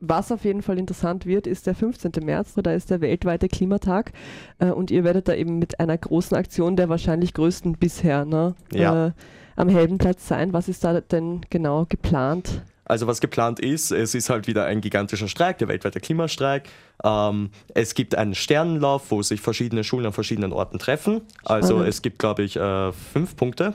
Was 0.00 0.30
auf 0.30 0.44
jeden 0.44 0.60
Fall 0.60 0.78
interessant 0.78 1.24
wird, 1.24 1.46
ist 1.46 1.66
der 1.66 1.74
15. 1.74 2.12
März, 2.22 2.52
da 2.56 2.72
ist 2.72 2.90
der 2.90 3.00
weltweite 3.00 3.48
Klimatag 3.48 4.12
äh, 4.58 4.66
und 4.66 4.90
ihr 4.90 5.02
werdet 5.04 5.28
da 5.28 5.34
eben 5.34 5.58
mit 5.58 5.80
einer 5.80 5.96
großen 5.96 6.36
Aktion, 6.36 6.76
der 6.76 6.90
wahrscheinlich 6.90 7.32
größten 7.32 7.78
bisher, 7.78 8.26
ne, 8.26 8.54
Ja. 8.72 9.06
äh, 9.06 9.12
am 9.56 9.68
Heldenplatz 9.70 10.28
sein. 10.28 10.52
Was 10.52 10.68
ist 10.68 10.84
da 10.84 11.00
denn 11.00 11.40
genau 11.48 11.86
geplant? 11.88 12.60
Also 12.84 13.06
was 13.06 13.20
geplant 13.20 13.60
ist, 13.60 13.90
es 13.92 14.14
ist 14.14 14.28
halt 14.28 14.46
wieder 14.46 14.66
ein 14.66 14.80
gigantischer 14.80 15.28
Streik, 15.28 15.58
der 15.58 15.68
weltweite 15.68 16.00
Klimastreik. 16.00 16.68
Ähm, 17.02 17.50
es 17.74 17.94
gibt 17.94 18.14
einen 18.14 18.34
Sternenlauf, 18.34 19.10
wo 19.10 19.22
sich 19.22 19.40
verschiedene 19.40 19.84
Schulen 19.84 20.06
an 20.06 20.12
verschiedenen 20.12 20.52
Orten 20.52 20.78
treffen. 20.78 21.22
Also 21.44 21.74
Spannend. 21.74 21.88
es 21.88 22.02
gibt, 22.02 22.18
glaube 22.18 22.42
ich, 22.42 22.56
äh, 22.56 22.92
fünf 22.92 23.36
Punkte. 23.36 23.74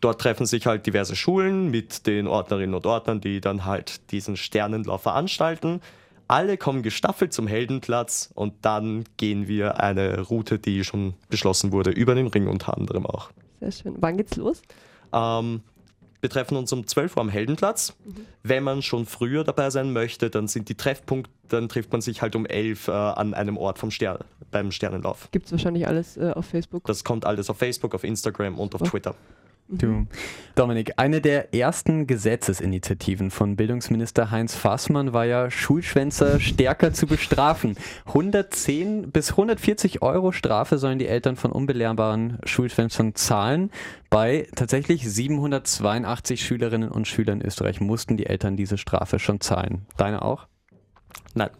Dort 0.00 0.20
treffen 0.20 0.46
sich 0.46 0.66
halt 0.66 0.86
diverse 0.86 1.14
Schulen 1.14 1.70
mit 1.70 2.06
den 2.06 2.26
Ordnerinnen 2.26 2.74
und 2.74 2.86
Ordnern, 2.86 3.20
die 3.20 3.42
dann 3.42 3.66
halt 3.66 4.10
diesen 4.10 4.36
Sternenlauf 4.36 5.02
veranstalten. 5.02 5.82
Alle 6.26 6.56
kommen 6.56 6.82
gestaffelt 6.82 7.32
zum 7.32 7.46
Heldenplatz 7.46 8.30
und 8.34 8.54
dann 8.62 9.04
gehen 9.18 9.48
wir 9.48 9.80
eine 9.80 10.20
Route, 10.20 10.58
die 10.58 10.84
schon 10.84 11.14
beschlossen 11.28 11.72
wurde, 11.72 11.90
über 11.90 12.14
den 12.14 12.28
Ring 12.28 12.46
unter 12.46 12.78
anderem 12.78 13.04
auch. 13.04 13.30
Sehr 13.58 13.72
schön. 13.72 13.96
Wann 13.98 14.16
geht's 14.16 14.36
los? 14.36 14.62
Ähm, 15.12 15.62
wir 16.20 16.30
treffen 16.30 16.56
uns 16.56 16.72
um 16.72 16.86
12 16.86 17.16
Uhr 17.16 17.22
am 17.22 17.28
Heldenplatz. 17.28 17.94
Wenn 18.42 18.62
man 18.62 18.82
schon 18.82 19.06
früher 19.06 19.44
dabei 19.44 19.70
sein 19.70 19.92
möchte, 19.92 20.30
dann 20.30 20.48
sind 20.48 20.68
die 20.68 20.74
Treffpunkte, 20.74 21.30
dann 21.48 21.68
trifft 21.68 21.92
man 21.92 22.00
sich 22.00 22.22
halt 22.22 22.36
um 22.36 22.46
11 22.46 22.88
äh, 22.88 22.90
an 22.92 23.34
einem 23.34 23.56
Ort 23.56 23.78
vom 23.78 23.90
Stern, 23.90 24.18
beim 24.50 24.70
Sternenlauf. 24.70 25.28
Gibt 25.30 25.46
es 25.46 25.52
wahrscheinlich 25.52 25.86
alles 25.86 26.16
äh, 26.16 26.32
auf 26.34 26.46
Facebook. 26.46 26.84
Das 26.84 27.04
kommt 27.04 27.24
alles 27.24 27.50
auf 27.50 27.58
Facebook, 27.58 27.94
auf 27.94 28.04
Instagram 28.04 28.58
und 28.58 28.74
auf 28.74 28.80
Super. 28.80 28.90
Twitter. 28.90 29.14
Du. 29.72 30.06
Dominik, 30.56 30.94
eine 30.96 31.20
der 31.20 31.54
ersten 31.54 32.08
Gesetzesinitiativen 32.08 33.30
von 33.30 33.54
Bildungsminister 33.54 34.32
Heinz 34.32 34.56
Fassmann 34.56 35.12
war 35.12 35.24
ja, 35.24 35.48
Schulschwänzer 35.48 36.40
stärker 36.40 36.92
zu 36.92 37.06
bestrafen. 37.06 37.76
110 38.06 39.12
bis 39.12 39.30
140 39.30 40.02
Euro 40.02 40.32
Strafe 40.32 40.78
sollen 40.78 40.98
die 40.98 41.06
Eltern 41.06 41.36
von 41.36 41.52
unbelehrbaren 41.52 42.38
Schulschwänzern 42.44 43.14
zahlen. 43.14 43.70
Bei 44.10 44.48
tatsächlich 44.56 45.08
782 45.08 46.44
Schülerinnen 46.44 46.90
und 46.90 47.06
Schülern 47.06 47.40
in 47.40 47.46
Österreich 47.46 47.80
mussten 47.80 48.16
die 48.16 48.26
Eltern 48.26 48.56
diese 48.56 48.76
Strafe 48.76 49.20
schon 49.20 49.40
zahlen. 49.40 49.86
Deine 49.96 50.22
auch? 50.22 50.48
Nein. 51.34 51.50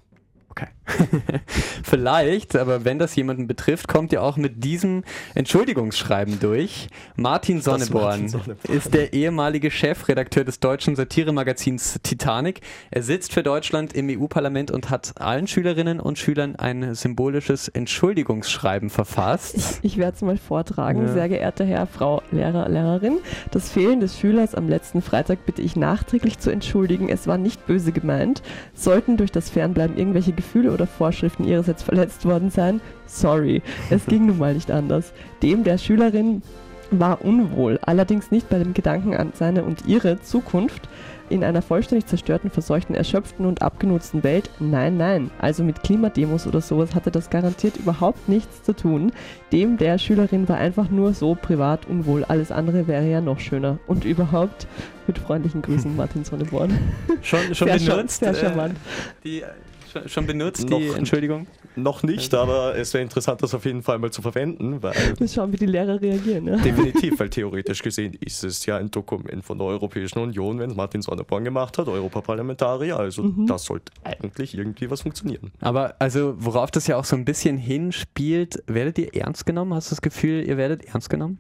Okay. 0.60 0.70
Vielleicht, 1.82 2.56
aber 2.56 2.84
wenn 2.84 2.98
das 2.98 3.14
jemanden 3.16 3.46
betrifft, 3.46 3.88
kommt 3.88 4.12
ihr 4.12 4.22
auch 4.22 4.36
mit 4.36 4.64
diesem 4.64 5.04
Entschuldigungsschreiben 5.34 6.40
durch. 6.40 6.88
Martin 7.16 7.60
Sonneborn 7.60 8.04
Martin 8.04 8.28
Sonneborn. 8.28 8.58
ist 8.68 8.94
der 8.94 9.12
ehemalige 9.12 9.70
Chefredakteur 9.70 10.44
des 10.44 10.60
deutschen 10.60 10.96
Satiremagazins 10.96 12.00
Titanic. 12.02 12.60
Er 12.90 13.02
sitzt 13.02 13.32
für 13.32 13.42
Deutschland 13.42 13.92
im 13.92 14.08
EU-Parlament 14.10 14.70
und 14.70 14.90
hat 14.90 15.14
allen 15.20 15.46
Schülerinnen 15.46 16.00
und 16.00 16.18
Schülern 16.18 16.56
ein 16.56 16.94
symbolisches 16.94 17.68
Entschuldigungsschreiben 17.68 18.90
verfasst. 18.90 19.80
Ich 19.82 19.96
werde 19.96 20.16
es 20.16 20.22
mal 20.22 20.36
vortragen. 20.36 21.06
Ja. 21.06 21.12
Sehr 21.12 21.28
geehrter 21.28 21.64
Herr, 21.64 21.86
Frau 21.86 22.22
Lehrer, 22.30 22.68
Lehrerin. 22.68 23.18
Das 23.50 23.70
Fehlen 23.70 24.00
des 24.00 24.18
Schülers 24.18 24.54
am 24.54 24.68
letzten 24.68 25.02
Freitag 25.02 25.46
bitte 25.46 25.62
ich 25.62 25.76
nachträglich 25.76 26.38
zu 26.38 26.50
entschuldigen. 26.50 27.08
Es 27.08 27.26
war 27.26 27.38
nicht 27.38 27.66
böse 27.66 27.92
gemeint. 27.92 28.42
Sollten 28.74 29.16
durch 29.16 29.30
das 29.30 29.50
Fernbleiben 29.50 29.96
irgendwelche 29.96 30.32
Gefühle 30.32 30.49
oder 30.54 30.86
Vorschriften 30.86 31.44
ihrerseits 31.44 31.82
verletzt 31.82 32.24
worden 32.24 32.50
sein, 32.50 32.80
sorry. 33.06 33.62
Es 33.90 34.06
ging 34.06 34.26
nun 34.26 34.38
mal 34.38 34.54
nicht 34.54 34.70
anders. 34.70 35.12
Dem 35.42 35.64
der 35.64 35.78
Schülerin 35.78 36.42
war 36.90 37.24
unwohl, 37.24 37.78
allerdings 37.82 38.30
nicht 38.30 38.48
bei 38.48 38.58
dem 38.58 38.74
Gedanken 38.74 39.14
an 39.14 39.32
seine 39.34 39.62
und 39.64 39.86
ihre 39.86 40.20
Zukunft 40.20 40.88
in 41.28 41.44
einer 41.44 41.62
vollständig 41.62 42.06
zerstörten, 42.06 42.50
verseuchten, 42.50 42.94
erschöpften 42.94 43.46
und 43.46 43.62
abgenutzten 43.62 44.24
Welt. 44.24 44.50
Nein, 44.58 44.96
nein. 44.96 45.30
Also 45.38 45.62
mit 45.62 45.82
Klimademos 45.82 46.46
oder 46.46 46.60
sowas 46.60 46.94
hatte 46.94 47.12
das 47.12 47.30
garantiert 47.30 47.76
überhaupt 47.76 48.28
nichts 48.28 48.64
zu 48.64 48.74
tun. 48.74 49.12
Dem 49.52 49.76
der 49.76 49.98
Schülerin 49.98 50.48
war 50.48 50.56
einfach 50.56 50.90
nur 50.90 51.14
so 51.14 51.36
privat 51.36 51.86
unwohl. 51.86 52.24
Alles 52.24 52.50
andere 52.50 52.88
wäre 52.88 53.08
ja 53.08 53.20
noch 53.20 53.38
schöner. 53.38 53.78
Und 53.86 54.04
überhaupt 54.04 54.66
mit 55.06 55.18
freundlichen 55.18 55.62
Grüßen, 55.62 55.94
Martin 55.96 56.24
Sonneborn. 56.24 56.76
Schon, 57.22 57.54
schon 57.54 57.68
Sehr 57.68 57.78
benutzt? 57.78 58.20
sehr 58.20 58.30
äh, 58.30 58.34
charmant. 58.34 58.74
die, 59.22 59.42
äh, 59.42 59.46
schon, 59.46 59.69
schon 60.06 60.26
benutzt, 60.26 60.68
Noch- 60.68 60.78
die 60.78 60.88
Entschuldigung? 60.88 61.46
Noch 61.76 62.02
nicht, 62.02 62.34
aber 62.34 62.76
es 62.76 62.92
wäre 62.94 63.02
interessant, 63.02 63.42
das 63.42 63.54
auf 63.54 63.64
jeden 63.64 63.82
Fall 63.82 63.98
mal 63.98 64.10
zu 64.10 64.22
verwenden, 64.22 64.82
weil 64.82 64.94
Mal 65.18 65.28
schauen, 65.28 65.52
wie 65.52 65.56
die 65.56 65.66
Lehrer 65.66 66.00
reagieren. 66.00 66.46
Ja? 66.48 66.56
definitiv, 66.56 67.18
weil 67.20 67.30
theoretisch 67.30 67.82
gesehen 67.82 68.14
ist 68.20 68.42
es 68.44 68.66
ja 68.66 68.76
ein 68.76 68.90
Dokument 68.90 69.44
von 69.44 69.56
der 69.58 69.66
Europäischen 69.68 70.18
Union, 70.18 70.58
wenn 70.58 70.70
es 70.70 70.76
Martin 70.76 71.00
Sonneborn 71.02 71.44
gemacht 71.44 71.78
hat, 71.78 71.88
Europaparlamentarier, 71.88 72.98
also 72.98 73.22
Mhm. 73.22 73.46
das 73.46 73.64
sollte 73.64 73.92
eigentlich 74.04 74.56
irgendwie 74.56 74.90
was 74.90 75.02
funktionieren. 75.02 75.52
Aber 75.60 75.94
also, 76.00 76.34
worauf 76.38 76.70
das 76.70 76.86
ja 76.86 76.96
auch 76.96 77.04
so 77.04 77.14
ein 77.16 77.24
bisschen 77.24 77.56
hinspielt, 77.56 78.62
werdet 78.66 78.98
ihr 78.98 79.14
ernst 79.14 79.46
genommen? 79.46 79.74
Hast 79.74 79.90
du 79.90 79.94
das 79.94 80.02
Gefühl, 80.02 80.44
ihr 80.46 80.56
werdet 80.56 80.84
ernst 80.86 81.08
genommen? 81.10 81.38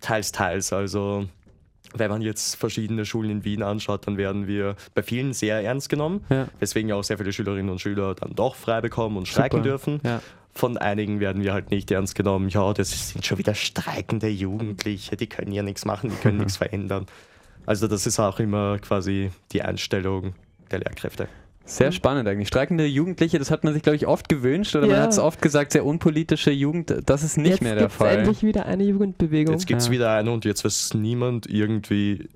Teils, 0.00 0.32
teils. 0.32 0.72
Also, 0.72 1.26
wenn 1.94 2.10
man 2.10 2.20
jetzt 2.22 2.56
verschiedene 2.56 3.04
Schulen 3.04 3.30
in 3.30 3.44
Wien 3.44 3.62
anschaut, 3.62 4.06
dann 4.06 4.16
werden 4.18 4.46
wir 4.46 4.76
bei 4.94 5.02
vielen 5.02 5.32
sehr 5.32 5.62
ernst 5.62 5.88
genommen, 5.88 6.24
Ja. 6.28 6.48
weswegen 6.60 6.92
auch 6.92 7.02
sehr 7.04 7.18
viele 7.18 7.32
Schülerinnen 7.32 7.70
und 7.70 7.80
Schüler 7.80 8.14
dann 8.14 8.34
doch 8.34 8.54
frei 8.54 8.80
bekommen 8.80 9.16
und 9.16 9.26
streiken 9.26 9.58
Super. 9.58 9.68
dürfen. 9.68 10.00
Ja. 10.04 10.20
Von 10.54 10.76
einigen 10.76 11.20
werden 11.20 11.42
wir 11.42 11.52
halt 11.52 11.70
nicht 11.70 11.90
ernst 11.90 12.14
genommen. 12.14 12.48
Ja, 12.48 12.72
das 12.72 13.10
sind 13.10 13.24
schon 13.24 13.38
wieder 13.38 13.54
streikende 13.54 14.28
Jugendliche, 14.28 15.16
die 15.16 15.28
können 15.28 15.52
ja 15.52 15.62
nichts 15.62 15.84
machen, 15.84 16.10
die 16.10 16.16
können 16.16 16.38
nichts 16.38 16.56
verändern. 16.56 17.06
Also, 17.66 17.86
das 17.86 18.06
ist 18.06 18.18
auch 18.18 18.40
immer 18.40 18.78
quasi 18.78 19.30
die 19.52 19.62
Einstellung 19.62 20.34
der 20.70 20.80
Lehrkräfte. 20.80 21.28
Sehr 21.68 21.92
spannend 21.92 22.26
eigentlich. 22.28 22.48
Streikende 22.48 22.86
Jugendliche, 22.86 23.38
das 23.38 23.50
hat 23.50 23.62
man 23.62 23.74
sich, 23.74 23.82
glaube 23.82 23.96
ich, 23.96 24.06
oft 24.06 24.28
gewünscht 24.28 24.74
oder 24.74 24.86
man 24.86 24.96
Ja. 24.96 25.02
hat 25.02 25.10
es 25.10 25.18
oft 25.18 25.42
gesagt, 25.42 25.72
sehr 25.72 25.84
unpolitische 25.84 26.50
Jugend, 26.50 26.94
das 27.06 27.22
ist 27.22 27.36
nicht 27.36 27.50
Jetzt 27.50 27.62
mehr 27.62 27.74
der 27.74 27.82
gibt's 27.84 27.96
Fall. 27.96 28.16
endlich 28.18 28.42
wieder 28.42 28.64
eine 28.66 28.84
Jugendbewegung. 28.84 29.54
Jetzt 29.54 29.66
gibt 29.66 29.80
es 29.82 29.88
Ja. 29.88 29.92
wieder 29.92 30.10
eine 30.12 30.32
und 30.32 30.44
jetzt 30.46 30.64
weiß 30.64 30.94
niemand 30.94 31.46
irgendwie, 31.48 32.28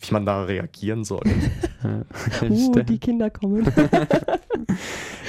wie 0.00 0.12
man 0.12 0.26
da 0.26 0.44
reagieren 0.44 1.04
soll. 1.04 1.22
Uh, 1.82 2.82
die 2.82 2.98
Kinder 2.98 3.30
kommen. 3.30 3.66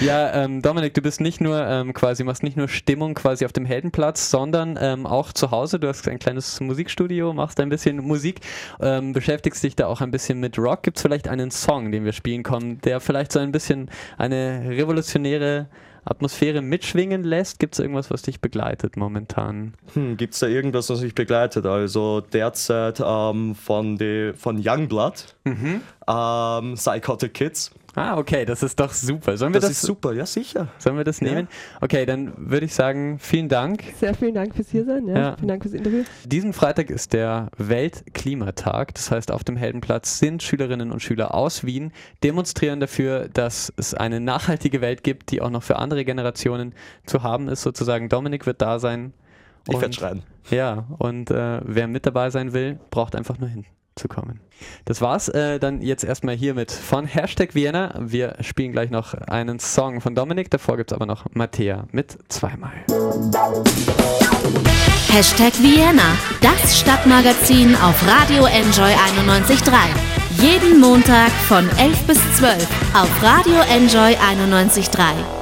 Ja, 0.02 0.34
ähm, 0.34 0.64
Dominik, 0.64 0.96
du 0.96 1.02
bist 1.02 1.22
nicht 1.22 1.42
nur 1.42 1.64
ähm, 1.64 1.94
quasi, 1.94 2.24
machst 2.24 2.42
nicht 2.42 2.58
nur 2.58 2.68
Stimmung 2.68 3.14
quasi 3.14 3.46
auf 3.46 3.54
dem 3.54 3.66
Heldenplatz, 3.66 4.32
sondern 4.32 4.78
ähm, 4.82 5.06
auch 5.06 5.32
zu 5.32 5.52
Hause. 5.52 5.80
Du 5.80 5.88
hast 5.88 6.08
ein 6.08 6.18
kleines 6.18 6.60
Musikstudio, 6.60 7.34
machst 7.34 7.60
ein 7.60 7.70
bisschen 7.70 7.98
Musik, 7.98 8.42
ähm, 8.80 9.14
beschäftigst 9.14 9.64
dich 9.64 9.76
da 9.76 9.86
auch 9.86 10.02
ein 10.02 10.10
bisschen 10.10 10.40
mit 10.40 10.58
Rock. 10.58 10.84
Gibt 10.84 10.98
es 10.98 11.04
vielleicht 11.04 11.28
einen 11.28 11.52
Song, 11.52 11.92
den 11.92 12.04
wir 12.04 12.14
spielen 12.14 12.42
können, 12.42 12.82
der 12.82 13.00
vielleicht 13.00 13.32
so 13.32 13.40
ein 13.40 13.52
bisschen 13.52 13.92
eine 14.18 14.64
revolutionäre 14.70 15.68
Atmosphäre 16.04 16.62
mitschwingen 16.62 17.24
lässt? 17.24 17.60
Gibt 17.60 17.76
es 17.76 17.80
irgendwas, 17.80 18.10
was 18.10 18.24
dich 18.24 18.42
begleitet 18.42 18.98
momentan? 18.98 19.74
Hm, 19.94 20.18
Gibt 20.18 20.34
es 20.34 20.40
da 20.40 20.48
irgendwas, 20.48 20.90
was 20.90 21.02
mich 21.02 21.16
begleitet? 21.16 21.66
Also 21.66 22.22
derzeit 22.22 23.02
ähm, 23.06 23.56
von, 23.56 23.98
die, 23.98 24.34
von 24.36 24.62
Youngblood, 24.64 25.36
ähm, 26.08 26.74
Psychotic 26.76 27.34
Kids. 27.34 27.72
Ah, 27.94 28.18
okay, 28.18 28.46
das 28.46 28.64
ist 28.64 28.80
doch 28.80 28.94
super. 28.94 29.36
Sollen 29.38 29.54
wir 29.54 29.60
Das 29.60 29.70
das, 29.70 29.78
ist 29.80 29.86
super, 29.86 30.14
ja 30.14 30.26
sicher. 30.26 30.70
Sollen 30.78 30.96
wir 30.96 31.04
das 31.04 31.20
Ja. 31.20 31.28
nehmen? 31.30 31.48
Okay, 31.82 32.06
dann 32.06 32.32
würde 32.38 32.66
ich 32.66 32.74
sagen, 32.74 33.20
vielen 33.20 33.50
Dank. 33.50 33.84
Sehr 34.00 34.14
vielen 34.14 34.34
Dank 34.34 34.56
fürs 34.56 34.70
Hiersein. 34.70 35.08
Ja. 35.08 35.18
Ja. 35.18 35.36
Vielen 35.36 35.50
Dank 35.50 35.62
fürs 35.64 35.74
Interview. 35.74 36.04
Diesen 36.26 36.54
Freitag 36.54 36.90
ist 36.90 37.12
der 37.12 37.50
Weltklimatag. 37.58 38.94
Das 38.94 39.12
heißt, 39.12 39.32
auf 39.32 39.44
dem 39.44 39.58
Heldenplatz 39.58 40.20
sind 40.20 40.42
Schülerinnen 40.42 40.92
und 40.92 41.02
Schüler 41.02 41.34
aus 41.36 41.66
Wien, 41.66 41.92
demonstrieren 42.24 42.80
dafür, 42.80 43.28
dass 43.28 43.74
es 43.76 43.94
eine 43.94 44.20
nachhaltige 44.22 44.80
Welt 44.82 45.04
gibt, 45.04 45.32
die 45.32 45.42
auch 45.42 45.50
noch 45.50 45.64
für 45.64 45.76
andere 45.78 46.06
Generationen 46.06 46.74
zu 47.06 47.24
haben 47.24 47.50
ist, 47.50 47.62
sozusagen. 47.62 48.08
Dominik 48.10 48.46
wird 48.46 48.62
da 48.62 48.80
sein. 48.80 49.14
Ich 49.68 49.76
Und- 49.76 49.82
werde 49.82 49.94
schreien. 49.94 50.24
Ja, 50.50 50.86
und 50.98 51.30
äh, 51.30 51.60
wer 51.64 51.88
mit 51.88 52.06
dabei 52.06 52.30
sein 52.32 52.54
will, 52.54 52.80
braucht 52.90 53.16
einfach 53.16 53.38
nur 53.38 53.50
hinzukommen. 53.96 54.40
Das 54.86 55.02
war's 55.02 55.28
äh, 55.30 55.60
dann 55.60 55.82
jetzt 55.82 56.04
erstmal 56.04 56.36
hiermit 56.36 56.72
von 56.72 57.06
Hashtag 57.06 57.56
Vienna. 57.56 57.96
Wir 58.00 58.36
spielen 58.42 58.72
gleich 58.72 58.92
noch 58.92 59.14
einen 59.14 59.60
Song 59.60 60.02
von 60.02 60.16
Dominik, 60.16 60.52
davor 60.52 60.78
gibt's 60.78 60.94
aber 60.94 61.06
noch 61.06 61.26
Mattea 61.34 61.88
mit 61.92 62.18
zweimal. 62.30 62.72
Hashtag 65.10 65.54
Vienna, 65.62 66.16
das 66.42 66.80
Stadtmagazin 66.80 67.76
auf 67.76 68.08
Radio 68.08 68.46
Enjoy 68.46 68.92
91.3. 68.92 69.72
Jeden 70.38 70.80
Montag 70.80 71.32
von 71.48 71.68
11 71.78 72.08
bis 72.08 72.20
12 72.38 72.68
auf 72.94 73.24
Radio 73.24 73.60
Enjoy 73.70 74.16
91.3. 74.16 75.41